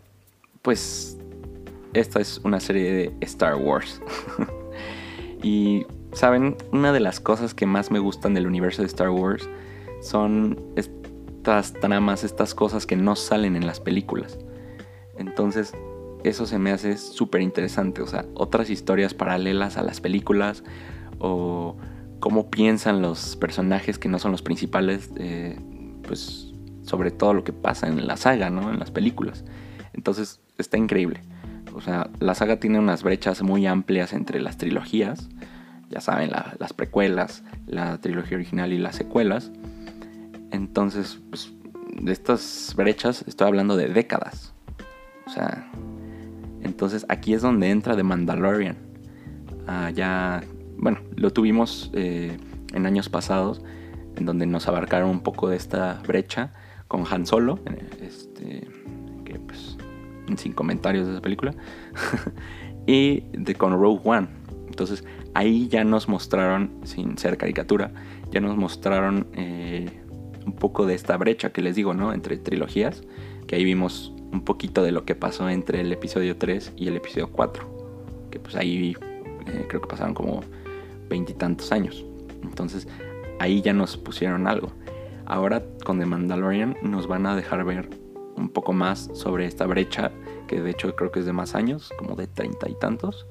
pues, 0.62 1.18
esta 1.94 2.20
es 2.20 2.40
una 2.44 2.60
serie 2.60 2.92
de 2.92 3.12
Star 3.20 3.56
Wars. 3.56 4.02
y, 5.42 5.86
¿saben? 6.12 6.56
Una 6.72 6.92
de 6.92 7.00
las 7.00 7.20
cosas 7.20 7.54
que 7.54 7.66
más 7.66 7.90
me 7.90 7.98
gustan 7.98 8.34
del 8.34 8.46
universo 8.46 8.82
de 8.82 8.88
Star 8.88 9.10
Wars 9.10 9.48
son 10.02 10.60
estas 11.46 11.74
tramas, 11.74 12.24
estas 12.24 12.56
cosas 12.56 12.86
que 12.86 12.96
no 12.96 13.14
salen 13.14 13.54
en 13.54 13.68
las 13.68 13.78
películas. 13.78 14.36
Entonces, 15.16 15.72
eso 16.24 16.44
se 16.44 16.58
me 16.58 16.72
hace 16.72 16.96
súper 16.96 17.40
interesante. 17.40 18.02
O 18.02 18.06
sea, 18.08 18.24
otras 18.34 18.68
historias 18.68 19.14
paralelas 19.14 19.76
a 19.76 19.82
las 19.82 20.00
películas 20.00 20.64
o 21.20 21.76
cómo 22.18 22.50
piensan 22.50 23.00
los 23.00 23.36
personajes 23.36 23.96
que 23.96 24.08
no 24.08 24.18
son 24.18 24.32
los 24.32 24.42
principales. 24.42 25.10
Eh, 25.18 25.56
pues 26.02 26.52
sobre 26.82 27.12
todo 27.12 27.32
lo 27.32 27.44
que 27.44 27.52
pasa 27.52 27.86
en 27.86 28.08
la 28.08 28.16
saga, 28.16 28.50
¿no? 28.50 28.68
En 28.68 28.80
las 28.80 28.90
películas. 28.90 29.44
Entonces 29.92 30.40
está 30.58 30.76
increíble. 30.78 31.20
O 31.74 31.80
sea, 31.80 32.10
la 32.18 32.34
saga 32.34 32.58
tiene 32.58 32.80
unas 32.80 33.04
brechas 33.04 33.42
muy 33.42 33.66
amplias 33.66 34.12
entre 34.12 34.40
las 34.40 34.56
trilogías. 34.58 35.28
Ya 35.90 36.00
saben, 36.00 36.30
las 36.58 36.72
precuelas, 36.72 37.44
la 37.68 38.00
trilogía 38.00 38.36
original 38.36 38.72
y 38.72 38.78
las 38.78 38.96
secuelas. 38.96 39.52
Entonces, 40.56 41.20
pues, 41.28 41.52
de 41.92 42.12
estas 42.12 42.72
brechas 42.76 43.24
estoy 43.26 43.46
hablando 43.46 43.76
de 43.76 43.88
décadas. 43.88 44.54
O 45.26 45.30
sea, 45.30 45.70
entonces 46.62 47.04
aquí 47.08 47.34
es 47.34 47.42
donde 47.42 47.70
entra 47.70 47.94
The 47.94 48.02
Mandalorian. 48.02 48.78
Ah, 49.66 49.90
ya, 49.90 50.42
bueno, 50.78 51.00
lo 51.14 51.30
tuvimos 51.32 51.90
eh, 51.92 52.38
en 52.72 52.86
años 52.86 53.08
pasados 53.08 53.62
en 54.16 54.24
donde 54.24 54.46
nos 54.46 54.66
abarcaron 54.66 55.10
un 55.10 55.20
poco 55.20 55.50
de 55.50 55.56
esta 55.56 56.00
brecha 56.06 56.54
con 56.88 57.04
Han 57.10 57.26
Solo, 57.26 57.58
este, 58.00 58.66
que 59.24 59.38
pues, 59.40 59.76
sin 60.36 60.52
comentarios 60.54 61.06
de 61.06 61.12
esa 61.12 61.22
película, 61.22 61.52
y 62.86 63.24
de 63.32 63.54
con 63.56 63.72
Rogue 63.72 64.00
One. 64.04 64.28
Entonces 64.68 65.04
ahí 65.34 65.68
ya 65.68 65.84
nos 65.84 66.08
mostraron, 66.08 66.70
sin 66.84 67.18
ser 67.18 67.36
caricatura, 67.36 67.92
ya 68.30 68.40
nos 68.40 68.56
mostraron 68.56 69.26
eh, 69.34 70.05
un 70.46 70.54
poco 70.54 70.86
de 70.86 70.94
esta 70.94 71.16
brecha 71.16 71.52
que 71.52 71.60
les 71.60 71.76
digo, 71.76 71.92
¿no? 71.92 72.12
Entre 72.12 72.38
trilogías, 72.38 73.02
que 73.46 73.56
ahí 73.56 73.64
vimos 73.64 74.12
un 74.32 74.42
poquito 74.42 74.82
de 74.82 74.92
lo 74.92 75.04
que 75.04 75.14
pasó 75.14 75.48
entre 75.48 75.80
el 75.80 75.92
episodio 75.92 76.36
3 76.36 76.72
y 76.76 76.88
el 76.88 76.96
episodio 76.96 77.30
4, 77.30 78.28
que 78.30 78.38
pues 78.38 78.54
ahí 78.56 78.96
eh, 79.46 79.64
creo 79.68 79.80
que 79.80 79.88
pasaron 79.88 80.14
como 80.14 80.42
veintitantos 81.08 81.72
años. 81.72 82.04
Entonces 82.42 82.88
ahí 83.38 83.60
ya 83.60 83.72
nos 83.72 83.96
pusieron 83.96 84.46
algo. 84.46 84.72
Ahora 85.26 85.62
con 85.84 85.98
The 85.98 86.06
Mandalorian 86.06 86.76
nos 86.82 87.06
van 87.06 87.26
a 87.26 87.36
dejar 87.36 87.64
ver 87.64 87.88
un 88.36 88.48
poco 88.48 88.72
más 88.72 89.10
sobre 89.14 89.46
esta 89.46 89.66
brecha, 89.66 90.12
que 90.46 90.60
de 90.60 90.70
hecho 90.70 90.94
creo 90.94 91.10
que 91.10 91.20
es 91.20 91.26
de 91.26 91.32
más 91.32 91.54
años, 91.54 91.90
como 91.98 92.14
de 92.14 92.26
treinta 92.26 92.68
y 92.68 92.74
tantos, 92.74 93.26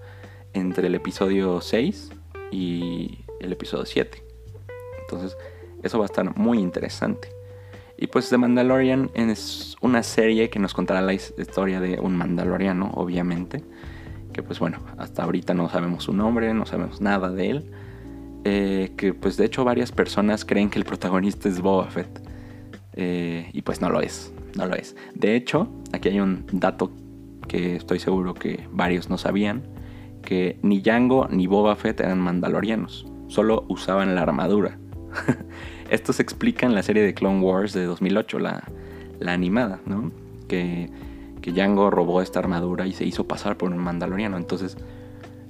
entre 0.54 0.88
el 0.88 0.96
episodio 0.96 1.62
6 1.62 2.12
y 2.52 3.20
el 3.40 3.54
episodio 3.54 3.86
7. 3.86 4.24
Entonces, 5.02 5.38
eso 5.86 6.00
va 6.00 6.06
a 6.06 6.08
estar 6.08 6.38
muy 6.38 6.60
interesante. 6.60 7.30
Y 7.98 8.08
pues 8.08 8.30
The 8.30 8.38
Mandalorian 8.38 9.10
es 9.14 9.78
una 9.82 10.04
serie 10.04 10.50
que 10.50 10.60
nos 10.60 10.74
contará 10.74 11.02
la 11.02 11.14
historia 11.14 11.80
de 11.80 12.00
un 12.00 12.16
mandaloriano, 12.16 12.92
obviamente. 12.96 13.64
Que 14.34 14.44
pues 14.44 14.60
bueno, 14.60 14.80
hasta 14.98 15.24
ahorita 15.24 15.54
no 15.54 15.70
sabemos 15.70 16.04
su 16.04 16.14
nombre, 16.14 16.54
no 16.54 16.66
sabemos 16.66 17.00
nada 17.00 17.32
de 17.32 17.50
él. 17.50 17.72
Eh, 18.44 18.92
que 18.98 19.14
pues 19.14 19.38
de 19.38 19.46
hecho 19.46 19.64
varias 19.64 19.92
personas 19.92 20.44
creen 20.44 20.70
que 20.70 20.78
el 20.78 20.86
protagonista 20.86 21.48
es 21.48 21.62
Boba 21.62 21.86
Fett. 21.86 22.22
Eh, 22.94 23.50
y 23.54 23.62
pues 23.62 23.82
no 23.82 23.90
lo 23.90 24.02
es, 24.02 24.34
no 24.56 24.66
lo 24.66 24.76
es. 24.76 24.96
De 25.14 25.36
hecho, 25.36 25.70
aquí 25.94 26.10
hay 26.10 26.20
un 26.20 26.46
dato 26.52 26.92
que 27.48 27.76
estoy 27.76 28.00
seguro 28.00 28.34
que 28.34 28.68
varios 28.72 29.10
no 29.10 29.18
sabían, 29.18 29.64
que 30.22 30.60
ni 30.64 30.82
Django 30.82 31.28
ni 31.30 31.48
Boba 31.48 31.76
Fett 31.76 32.00
eran 32.00 32.20
mandalorianos, 32.20 33.06
solo 33.28 33.66
usaban 33.70 34.16
la 34.16 34.22
armadura. 34.22 34.80
Esto 35.90 36.14
se 36.14 36.22
explica 36.22 36.66
en 36.66 36.74
la 36.74 36.84
serie 36.84 37.04
de 37.04 37.14
Clone 37.14 37.42
Wars 37.42 37.74
de 37.74 37.86
2008, 37.86 38.40
la, 38.40 38.64
animada, 39.26 39.80
¿no? 39.86 40.12
Que, 40.48 40.90
que 41.42 41.52
Django 41.52 41.90
robó 41.90 42.22
esta 42.22 42.40
armadura 42.40 42.88
y 42.88 42.94
se 42.94 43.06
hizo 43.06 43.28
pasar 43.28 43.58
por 43.58 43.72
un 43.72 43.78
mandaloriano. 43.78 44.38
Entonces, 44.38 44.78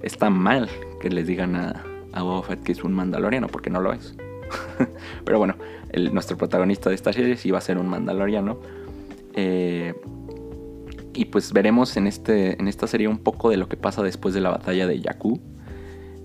está 0.01 0.29
mal 0.29 0.69
que 1.01 1.09
les 1.09 1.27
digan 1.27 1.55
a, 1.55 1.83
a 2.13 2.23
Boba 2.23 2.43
Fett 2.43 2.63
que 2.63 2.71
es 2.71 2.83
un 2.83 2.93
mandaloriano, 2.93 3.47
porque 3.47 3.69
no 3.69 3.81
lo 3.81 3.93
es. 3.93 4.15
Pero 5.25 5.37
bueno, 5.37 5.55
nuestro 6.11 6.37
protagonista 6.37 6.89
de 6.89 6.95
esta 6.95 7.13
serie 7.13 7.37
sí 7.37 7.51
va 7.51 7.59
a 7.59 7.61
ser 7.61 7.77
un 7.77 7.87
mandaloriano. 7.87 8.59
Eh, 9.33 9.93
y 11.13 11.25
pues 11.25 11.53
veremos 11.53 11.95
en, 11.97 12.07
este, 12.07 12.59
en 12.59 12.67
esta 12.67 12.87
serie 12.87 13.07
un 13.07 13.19
poco 13.19 13.49
de 13.49 13.57
lo 13.57 13.69
que 13.69 13.77
pasa 13.77 14.01
después 14.03 14.33
de 14.33 14.41
la 14.41 14.49
batalla 14.49 14.87
de 14.87 15.01
Jakku. 15.01 15.39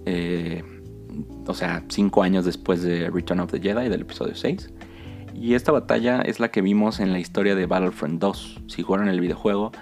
Eh, 0.07 0.63
o 1.51 1.55
sea, 1.55 1.85
cinco 1.89 2.23
años 2.23 2.45
después 2.45 2.83
de 2.83 3.11
Return 3.11 3.41
of 3.41 3.51
the 3.51 3.61
Jedi 3.61 3.89
del 3.89 4.03
episodio 4.03 4.35
6. 4.35 4.71
Y 5.35 5.55
esta 5.55 5.73
batalla 5.73 6.23
es 6.23 6.41
la 6.41 6.51
que 6.51 6.63
vimos 6.63 7.01
en 7.01 7.13
la 7.13 7.19
historia 7.19 7.55
de 7.55 7.67
Battlefront 7.67 8.21
2. 8.21 8.63
Si 8.67 8.83
jugaron 8.83 9.09
el 9.09 9.21
videojuego, 9.21 9.73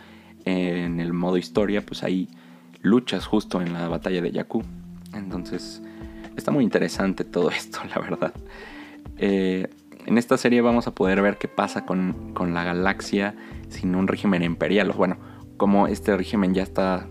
en 0.45 1.01
el 1.01 1.13
modo 1.13 1.37
historia, 1.37 1.85
pues 1.85 2.03
ahí 2.03 2.29
luchas 2.83 3.27
justo 3.27 3.61
en 3.61 3.73
la 3.73 3.89
batalla 3.89 4.23
de 4.23 4.33
Jakku. 4.33 4.63
Entonces, 5.15 5.83
está 6.37 6.51
muy 6.51 6.65
interesante 6.65 7.25
todo 7.25 7.51
esto, 7.57 7.81
la 7.95 8.01
verdad. 8.01 8.33
Eh, 9.19 9.69
en 10.07 10.17
esta 10.17 10.37
serie 10.39 10.61
vamos 10.63 10.87
a 10.87 10.95
poder 10.95 11.21
ver 11.21 11.37
qué 11.39 11.49
pasa 11.49 11.85
con, 11.85 12.33
la 12.55 12.65
galaxia 12.65 13.35
sin 13.69 13.95
un 13.95 14.09
régimen 14.09 14.43
imperial. 14.43 14.93
Bueno, 14.93 15.19
como 15.57 15.87
este 15.87 16.17
régimen 16.17 16.55
ya 16.55 16.63
está, 16.63 17.07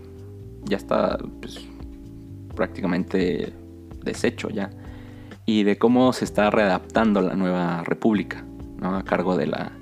ya 0.64 0.76
está 0.76 1.18
pues, 1.40 1.60
prácticamente 2.56 3.52
deshecho 4.08 4.48
ya. 4.50 4.70
Y 5.46 5.62
de 5.62 5.78
cómo 5.78 6.12
se 6.12 6.24
está 6.24 6.50
readaptando 6.50 7.22
la 7.22 7.34
nueva 7.34 7.82
república, 7.84 8.44
¿no? 8.78 8.96
A 8.96 9.04
cargo 9.04 9.36
de 9.36 9.46
la 9.46 9.72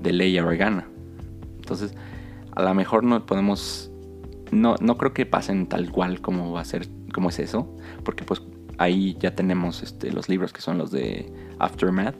de 0.00 0.12
Leia 0.12 0.44
Organa. 0.44 0.86
Entonces, 1.56 1.94
a 2.52 2.62
lo 2.62 2.74
mejor 2.74 3.02
no 3.02 3.24
podemos. 3.26 3.90
No, 4.52 4.76
no 4.80 4.96
creo 4.96 5.12
que 5.12 5.26
pasen 5.26 5.66
tal 5.66 5.90
cual 5.90 6.20
como 6.20 6.52
va 6.52 6.60
a 6.60 6.64
ser, 6.64 6.86
como 7.12 7.30
es 7.30 7.40
eso. 7.40 7.74
Porque 8.04 8.24
pues 8.24 8.42
ahí 8.78 9.16
ya 9.18 9.34
tenemos 9.34 9.82
este, 9.82 10.12
los 10.12 10.28
libros 10.28 10.52
que 10.52 10.60
son 10.60 10.78
los 10.78 10.92
de 10.92 11.32
Aftermath 11.58 12.14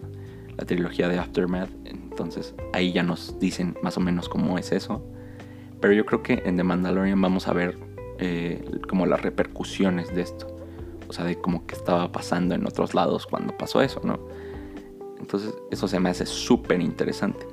la 0.56 0.64
trilogía 0.64 1.08
de 1.08 1.18
Aftermath. 1.18 1.70
Entonces 1.84 2.54
ahí 2.72 2.92
ya 2.92 3.02
nos 3.02 3.38
dicen 3.38 3.76
más 3.82 3.96
o 3.96 4.00
menos 4.00 4.28
cómo 4.28 4.58
es 4.58 4.72
eso. 4.72 5.04
Pero 5.80 5.92
yo 5.92 6.06
creo 6.06 6.22
que 6.22 6.42
en 6.44 6.56
The 6.56 6.64
Mandalorian 6.64 7.20
vamos 7.20 7.48
a 7.48 7.52
ver 7.52 7.76
eh, 8.18 8.64
como 8.88 9.06
las 9.06 9.22
repercusiones 9.22 10.14
de 10.14 10.22
esto. 10.22 10.55
O 11.08 11.12
sea, 11.12 11.24
de 11.24 11.36
cómo 11.36 11.66
que 11.66 11.74
estaba 11.74 12.10
pasando 12.12 12.54
en 12.54 12.66
otros 12.66 12.94
lados 12.94 13.26
cuando 13.26 13.56
pasó 13.56 13.82
eso, 13.82 14.00
¿no? 14.04 14.18
Entonces 15.18 15.54
eso 15.70 15.88
se 15.88 16.00
me 16.00 16.10
hace 16.10 16.26
súper 16.26 16.80
interesante. 16.80 17.46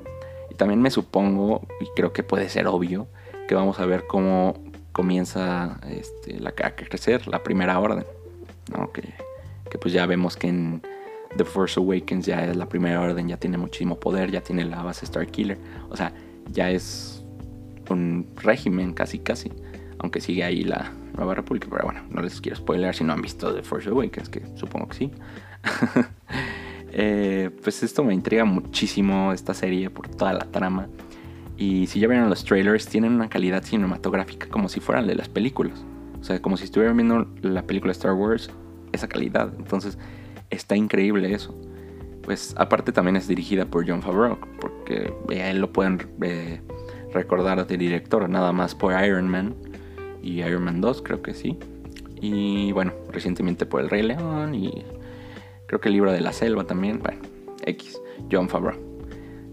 Y 0.50 0.56
también 0.56 0.82
me 0.82 0.92
supongo, 0.92 1.62
y 1.80 1.86
creo 1.96 2.14
que 2.14 2.24
puede 2.24 2.50
ser 2.50 2.68
obvio, 2.68 3.08
que 3.48 3.56
vamos 3.56 3.80
a 3.80 3.86
ver 3.86 4.06
cómo 4.08 4.56
comienza 4.92 5.80
este, 5.90 6.40
la, 6.40 6.50
a 6.50 6.76
crecer 6.76 7.28
la 7.28 7.42
primera 7.44 7.80
orden. 7.80 8.06
¿no? 8.72 8.92
Que, 8.92 9.14
que 9.70 9.78
pues 9.78 9.94
ya 9.94 10.06
vemos 10.06 10.38
que 10.38 10.48
en 10.48 10.82
The 11.36 11.46
Force 11.46 11.80
Awakens 11.80 12.26
ya 12.26 12.46
es 12.46 12.56
la 12.56 12.68
primera 12.70 13.02
orden, 13.02 13.28
ya 13.28 13.38
tiene 13.38 13.58
muchísimo 13.58 14.00
poder, 14.00 14.32
ya 14.32 14.42
tiene 14.42 14.66
la 14.66 14.84
base 14.84 15.06
Star 15.06 15.28
Killer. 15.28 15.58
O 15.90 15.98
sea, 15.98 16.14
ya 16.52 16.70
es 16.70 17.24
un 17.90 18.28
régimen 18.38 18.94
casi 18.94 19.20
casi. 19.20 19.52
Aunque 20.04 20.22
sigue 20.22 20.44
ahí 20.44 20.64
la 20.64 20.92
Nueva 21.16 21.34
República. 21.34 21.68
Pero 21.72 21.86
bueno, 21.86 22.02
no 22.12 22.22
les 22.22 22.40
quiero 22.40 22.58
spoiler 22.58 22.94
si 22.94 23.04
no 23.04 23.14
han 23.14 23.22
visto 23.22 23.54
The 23.54 23.64
Force 23.64 23.90
Awakens, 23.90 24.30
que 24.30 24.44
supongo 24.56 24.90
que 24.90 24.96
sí. 24.96 25.12
Eh, 26.96 27.50
pues 27.64 27.82
esto 27.82 28.04
me 28.04 28.14
intriga 28.14 28.46
muchísimo 28.46 29.34
esta 29.34 29.56
serie 29.56 29.90
por 29.90 30.08
toda 30.10 30.32
la 30.32 30.46
trama. 30.52 30.88
Y 31.58 31.88
si 31.88 32.00
ya 32.00 32.08
vieron 32.08 32.30
los 32.30 32.46
trailers, 32.46 32.86
tienen 32.86 33.14
una 33.14 33.30
calidad 33.30 33.64
cinematográfica 33.64 34.48
como 34.48 34.70
si 34.70 34.80
fueran 34.80 35.08
de 35.08 35.16
las 35.16 35.28
películas. 35.28 35.84
O 36.22 36.24
sea, 36.24 36.40
como 36.40 36.56
si 36.56 36.66
estuvieran 36.66 36.96
viendo 36.96 37.28
la 37.42 37.64
película 37.64 37.92
Star 37.94 38.14
Wars, 38.14 38.52
esa 38.92 39.08
calidad. 39.08 39.52
Entonces, 39.58 39.98
está 40.52 40.76
increíble 40.76 41.34
eso. 41.34 41.60
Pues 42.22 42.54
aparte 42.58 42.92
también 42.92 43.16
es 43.16 43.28
dirigida 43.28 43.66
por 43.66 43.90
John 43.90 44.04
Favreau, 44.04 44.38
porque 44.62 45.12
a 45.30 45.50
él 45.50 45.60
lo 45.60 45.74
pueden 45.74 46.00
eh, 46.22 46.62
recordar 47.12 47.66
de 47.66 47.78
director 47.78 48.30
nada 48.30 48.52
más 48.52 48.76
por 48.76 48.94
Iron 49.04 49.28
Man 49.28 49.56
y 50.24 50.42
Iron 50.42 50.64
Man 50.64 50.82
2, 50.82 51.02
creo 51.04 51.22
que 51.22 51.34
sí. 51.34 51.58
Y 52.20 52.72
bueno, 52.72 52.94
recientemente 53.12 53.66
por 53.66 53.82
El 53.82 53.90
Rey 53.90 54.02
León 54.02 54.56
y 54.56 54.84
creo 55.68 55.80
que 55.80 55.90
el 55.90 55.94
libro 55.94 56.12
de 56.12 56.22
la 56.22 56.34
selva 56.34 56.64
también. 56.64 57.00
Bueno, 57.00 57.22
X, 57.66 58.00
John 58.32 58.50
Favreau. 58.50 58.80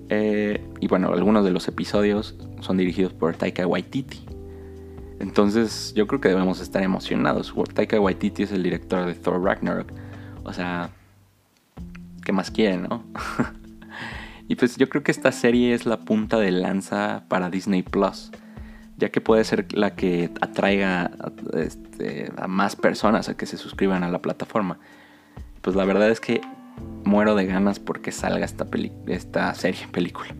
Eh, 0.09 0.65
y 0.81 0.89
bueno, 0.89 1.13
algunos 1.13 1.45
de 1.45 1.51
los 1.51 1.69
episodios 1.69 2.37
son 2.61 2.77
dirigidos 2.77 3.13
por 3.13 3.35
Taika 3.37 3.67
Waititi. 3.67 4.21
Entonces 5.19 5.93
yo 5.95 6.07
creo 6.07 6.21
que 6.21 6.29
debemos 6.29 6.61
estar 6.61 6.83
emocionados. 6.83 7.53
Taika 7.75 8.01
Waititi 8.01 8.45
es 8.45 8.53
el 8.53 8.63
director 8.63 9.05
de 9.05 9.15
Thor 9.15 9.43
Ragnarok 9.43 9.93
o 10.45 10.53
sea, 10.53 10.91
¿qué 12.25 12.33
más 12.33 12.51
quieren, 12.51 12.83
no? 12.83 13.05
y 14.49 14.57
pues 14.57 14.77
yo 14.77 14.89
creo 14.89 15.03
que 15.03 15.13
esta 15.13 15.33
serie 15.33 15.75
es 15.75 15.87
la 15.87 16.01
punta 16.01 16.39
de 16.39 16.51
lanza 16.51 17.25
para 17.29 17.51
Disney 17.51 17.83
Plus, 17.83 18.31
ya 19.01 19.09
que 19.09 19.21
puede 19.21 19.43
ser 19.45 19.73
la 19.73 19.97
que 19.97 20.31
atraiga 20.41 21.11
este, 21.55 22.31
a, 22.37 22.47
más 22.47 22.77
personas 22.77 23.29
a 23.29 23.37
que 23.37 23.47
se 23.47 23.57
suscriban 23.57 24.05
a 24.05 24.11
la 24.11 24.21
plataforma. 24.21 24.79
Pues 25.63 25.75
la 25.75 25.85
verdad 25.87 26.11
es 26.11 26.21
que 26.21 26.43
muero 27.05 27.35
de 27.35 27.47
ganas 27.47 27.81
porque 27.81 28.13
salga 28.13 28.45
esta, 28.45 28.67
esta 29.07 29.55
serie, 29.55 29.89
película. 29.93 30.35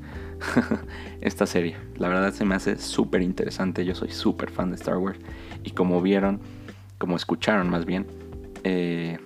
esta 1.23 1.47
serie. 1.47 1.77
La 1.97 2.09
verdad 2.09 2.33
se 2.33 2.45
me 2.45 2.55
hace 2.55 2.77
súper 2.77 3.23
interesante. 3.23 3.85
Yo 3.85 3.95
soy 3.95 4.11
súper 4.11 4.51
fan 4.51 4.71
de 4.71 4.77
Star 4.77 4.99
Wars. 4.99 5.19
Y 5.65 5.71
como 5.71 6.03
vieron, 6.03 6.41
como 6.99 7.17
escucharon 7.17 7.71
más 7.71 7.87
bien, 7.87 8.07
eh, 8.65 9.19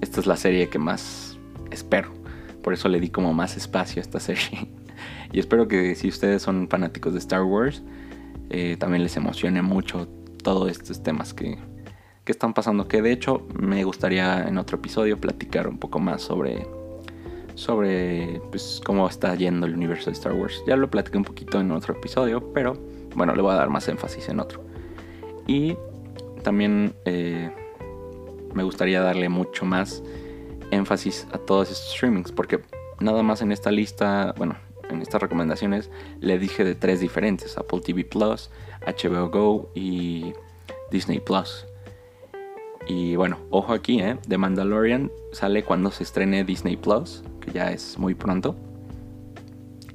esta 0.00 0.20
es 0.20 0.26
la 0.26 0.36
serie 0.36 0.68
que 0.68 0.78
más 0.78 1.36
espero. 1.72 2.12
Por 2.62 2.74
eso 2.74 2.88
le 2.88 3.00
di 3.00 3.10
como 3.10 3.34
más 3.34 3.56
espacio 3.56 4.00
a 4.00 4.02
esta 4.02 4.20
serie. 4.20 4.70
y 5.32 5.40
espero 5.40 5.66
que 5.66 5.96
si 5.96 6.08
ustedes 6.08 6.42
son 6.42 6.68
fanáticos 6.68 7.12
de 7.12 7.18
Star 7.18 7.42
Wars, 7.42 7.82
eh, 8.50 8.76
también 8.78 9.02
les 9.02 9.16
emocione 9.16 9.62
mucho 9.62 10.08
todos 10.42 10.70
estos 10.70 11.02
temas 11.02 11.34
que, 11.34 11.58
que 12.24 12.32
están 12.32 12.54
pasando. 12.54 12.88
Que 12.88 13.02
de 13.02 13.12
hecho 13.12 13.46
me 13.58 13.84
gustaría 13.84 14.46
en 14.46 14.58
otro 14.58 14.78
episodio 14.78 15.18
platicar 15.18 15.68
un 15.68 15.78
poco 15.78 15.98
más 15.98 16.22
sobre, 16.22 16.66
sobre 17.54 18.40
pues, 18.50 18.80
cómo 18.84 19.08
está 19.08 19.34
yendo 19.34 19.66
el 19.66 19.74
universo 19.74 20.06
de 20.06 20.12
Star 20.12 20.32
Wars. 20.32 20.62
Ya 20.66 20.76
lo 20.76 20.90
platiqué 20.90 21.18
un 21.18 21.24
poquito 21.24 21.60
en 21.60 21.70
otro 21.70 21.94
episodio, 21.94 22.52
pero 22.52 22.78
bueno, 23.14 23.34
le 23.34 23.42
voy 23.42 23.52
a 23.52 23.56
dar 23.56 23.70
más 23.70 23.88
énfasis 23.88 24.28
en 24.28 24.40
otro. 24.40 24.64
Y 25.46 25.76
también 26.42 26.94
eh, 27.04 27.50
me 28.54 28.62
gustaría 28.62 29.00
darle 29.00 29.28
mucho 29.28 29.64
más 29.64 30.02
énfasis 30.70 31.26
a 31.32 31.38
todos 31.38 31.70
estos 31.70 31.94
streamings, 31.94 32.32
porque 32.32 32.60
nada 33.00 33.22
más 33.22 33.42
en 33.42 33.52
esta 33.52 33.70
lista, 33.70 34.34
bueno, 34.36 34.56
en 34.90 35.02
estas 35.02 35.20
recomendaciones 35.20 35.90
le 36.20 36.38
dije 36.38 36.64
de 36.64 36.74
tres 36.74 37.00
diferentes, 37.00 37.56
Apple 37.58 37.80
TV 37.80 38.04
Plus, 38.04 38.50
HBO 38.86 39.28
Go 39.30 39.70
y 39.74 40.32
Disney 40.90 41.20
Plus. 41.20 41.66
Y 42.86 43.16
bueno, 43.16 43.38
ojo 43.50 43.72
aquí, 43.72 44.00
¿eh? 44.00 44.16
The 44.28 44.38
Mandalorian 44.38 45.10
sale 45.32 45.62
cuando 45.62 45.90
se 45.90 46.04
estrene 46.04 46.44
Disney 46.44 46.76
Plus, 46.76 47.22
que 47.40 47.52
ya 47.52 47.70
es 47.70 47.98
muy 47.98 48.14
pronto. 48.14 48.56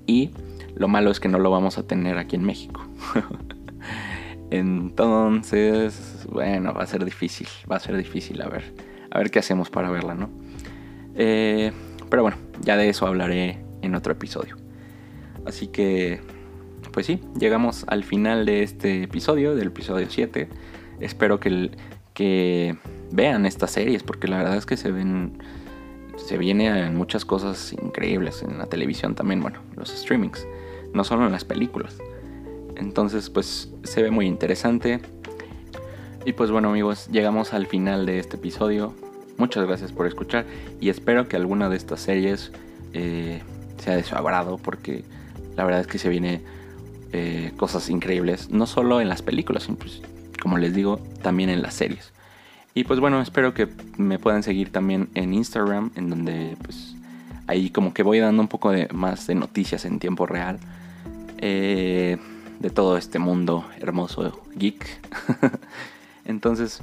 Y 0.06 0.32
lo 0.76 0.88
malo 0.88 1.10
es 1.10 1.20
que 1.20 1.28
no 1.28 1.40
lo 1.40 1.50
vamos 1.50 1.78
a 1.78 1.88
tener 1.88 2.18
aquí 2.18 2.36
en 2.36 2.44
México. 2.44 2.82
Entonces, 4.52 6.28
bueno, 6.30 6.74
va 6.74 6.84
a 6.84 6.88
ser 6.88 7.04
difícil, 7.04 7.48
va 7.72 7.78
a 7.78 7.80
ser 7.80 7.98
difícil, 7.98 8.40
a 8.42 8.48
ver, 8.48 8.74
a 9.10 9.18
ver 9.18 9.32
qué 9.32 9.40
hacemos 9.40 9.72
para 9.72 9.90
verla, 9.90 10.14
¿no? 10.14 10.30
Eh, 11.16 11.72
pero 12.10 12.22
bueno, 12.22 12.38
ya 12.62 12.78
de 12.78 12.90
eso 12.90 13.08
hablaré 13.08 13.64
en 13.82 13.96
otro 13.96 14.14
episodio. 14.14 14.63
Así 15.46 15.68
que, 15.68 16.22
pues 16.92 17.06
sí, 17.06 17.22
llegamos 17.38 17.86
al 17.88 18.04
final 18.04 18.46
de 18.46 18.64
este 18.64 19.04
episodio, 19.04 19.56
del 19.56 19.68
episodio 19.68 20.08
7. 20.10 20.48
Espero 21.00 21.40
que, 21.40 21.72
que 22.14 22.78
vean 23.12 23.46
estas 23.46 23.72
series, 23.72 24.04
porque 24.04 24.28
la 24.28 24.38
verdad 24.38 24.58
es 24.58 24.66
que 24.66 24.78
se 24.78 24.92
ven, 24.92 25.38
se 26.18 26.38
vienen 26.38 26.96
muchas 26.96 27.26
cosas 27.26 27.74
increíbles 27.74 28.44
en 28.44 28.58
la 28.58 28.66
televisión 28.66 29.16
también, 29.16 29.42
bueno, 29.42 29.60
los 29.76 29.90
streamings, 29.90 30.46
no 30.94 31.04
solo 31.04 31.26
en 31.26 31.32
las 31.32 31.46
películas. 31.46 31.98
Entonces 32.76 33.30
pues 33.30 33.72
se 33.84 34.02
ve 34.02 34.12
muy 34.12 34.26
interesante. 34.26 35.00
Y 36.26 36.34
pues 36.34 36.52
bueno 36.52 36.70
amigos, 36.70 37.08
llegamos 37.12 37.54
al 37.54 37.68
final 37.68 38.06
de 38.06 38.20
este 38.20 38.38
episodio. 38.38 38.94
Muchas 39.38 39.66
gracias 39.66 39.92
por 39.92 40.08
escuchar 40.08 40.46
y 40.80 40.90
espero 40.90 41.28
que 41.28 41.36
alguna 41.36 41.70
de 41.70 41.76
estas 41.76 42.00
series 42.02 42.52
eh, 42.94 43.42
sea 43.78 43.96
de 43.96 44.04
su 44.04 44.16
agrado 44.16 44.58
porque 44.58 45.04
la 45.56 45.64
verdad 45.64 45.82
es 45.82 45.88
que 45.88 45.98
se 45.98 46.10
viene 46.10 46.42
eh, 47.12 47.52
cosas 47.58 47.90
increíbles, 47.90 48.50
no 48.50 48.66
solo 48.66 49.02
en 49.02 49.10
las 49.10 49.22
películas, 49.22 49.68
como 50.42 50.58
les 50.58 50.74
digo, 50.74 51.00
también 51.22 51.50
en 51.50 51.62
las 51.62 51.74
series. 51.76 52.12
Y 52.76 52.86
pues 52.86 53.00
bueno, 53.00 53.22
espero 53.22 53.54
que 53.54 53.68
me 53.98 54.18
puedan 54.18 54.42
seguir 54.42 54.72
también 54.72 55.10
en 55.14 55.34
Instagram, 55.34 55.92
en 55.96 56.10
donde 56.10 56.58
pues 56.64 56.96
ahí 57.48 57.70
como 57.70 57.94
que 57.94 58.04
voy 58.04 58.20
dando 58.20 58.42
un 58.42 58.48
poco 58.48 58.72
de 58.72 58.88
más 58.92 59.28
de 59.28 59.36
noticias 59.36 59.86
en 59.86 60.00
tiempo 60.00 60.26
real 60.26 60.60
eh, 61.38 62.18
de 62.60 62.70
todo 62.70 62.98
este 62.98 63.20
mundo 63.20 63.66
hermoso 63.80 64.42
geek. 64.56 64.88
Entonces, 66.26 66.82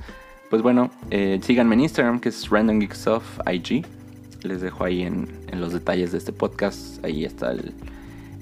pues 0.51 0.63
bueno, 0.63 0.91
eh, 1.11 1.41
síganme 1.43 1.75
en 1.75 1.81
Instagram 1.81 2.21
que 2.21 2.29
es 2.29 2.49
Random 2.51 2.83
IG. 2.83 3.87
Les 4.43 4.61
dejo 4.61 4.85
ahí 4.85 5.03
en, 5.03 5.29
los 5.53 5.73
detalles 5.73 6.13
de 6.13 6.19
este 6.19 6.33
podcast, 6.33 7.05
ahí 7.05 7.25
está 7.25 7.51
el, 7.53 7.75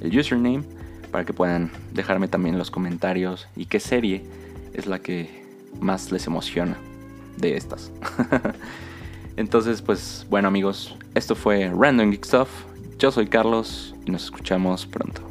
el 0.00 0.18
username 0.18 0.62
para 1.10 1.24
que 1.24 1.32
puedan 1.32 1.70
dejarme 1.92 2.28
también 2.28 2.58
los 2.58 2.70
comentarios 2.70 3.48
y 3.56 3.66
qué 3.66 3.80
serie 3.80 4.24
es 4.74 4.86
la 4.86 4.98
que 5.00 5.44
más 5.80 6.12
les 6.12 6.26
emociona 6.26 6.76
de 7.36 7.56
estas. 7.56 7.92
Entonces, 9.36 9.82
pues 9.82 10.26
bueno 10.28 10.48
amigos, 10.48 10.96
esto 11.14 11.34
fue 11.34 11.70
Random 11.74 12.10
Geek 12.10 12.24
Stuff. 12.24 12.48
Yo 12.98 13.12
soy 13.12 13.28
Carlos 13.28 13.94
y 14.04 14.10
nos 14.10 14.24
escuchamos 14.24 14.86
pronto. 14.86 15.27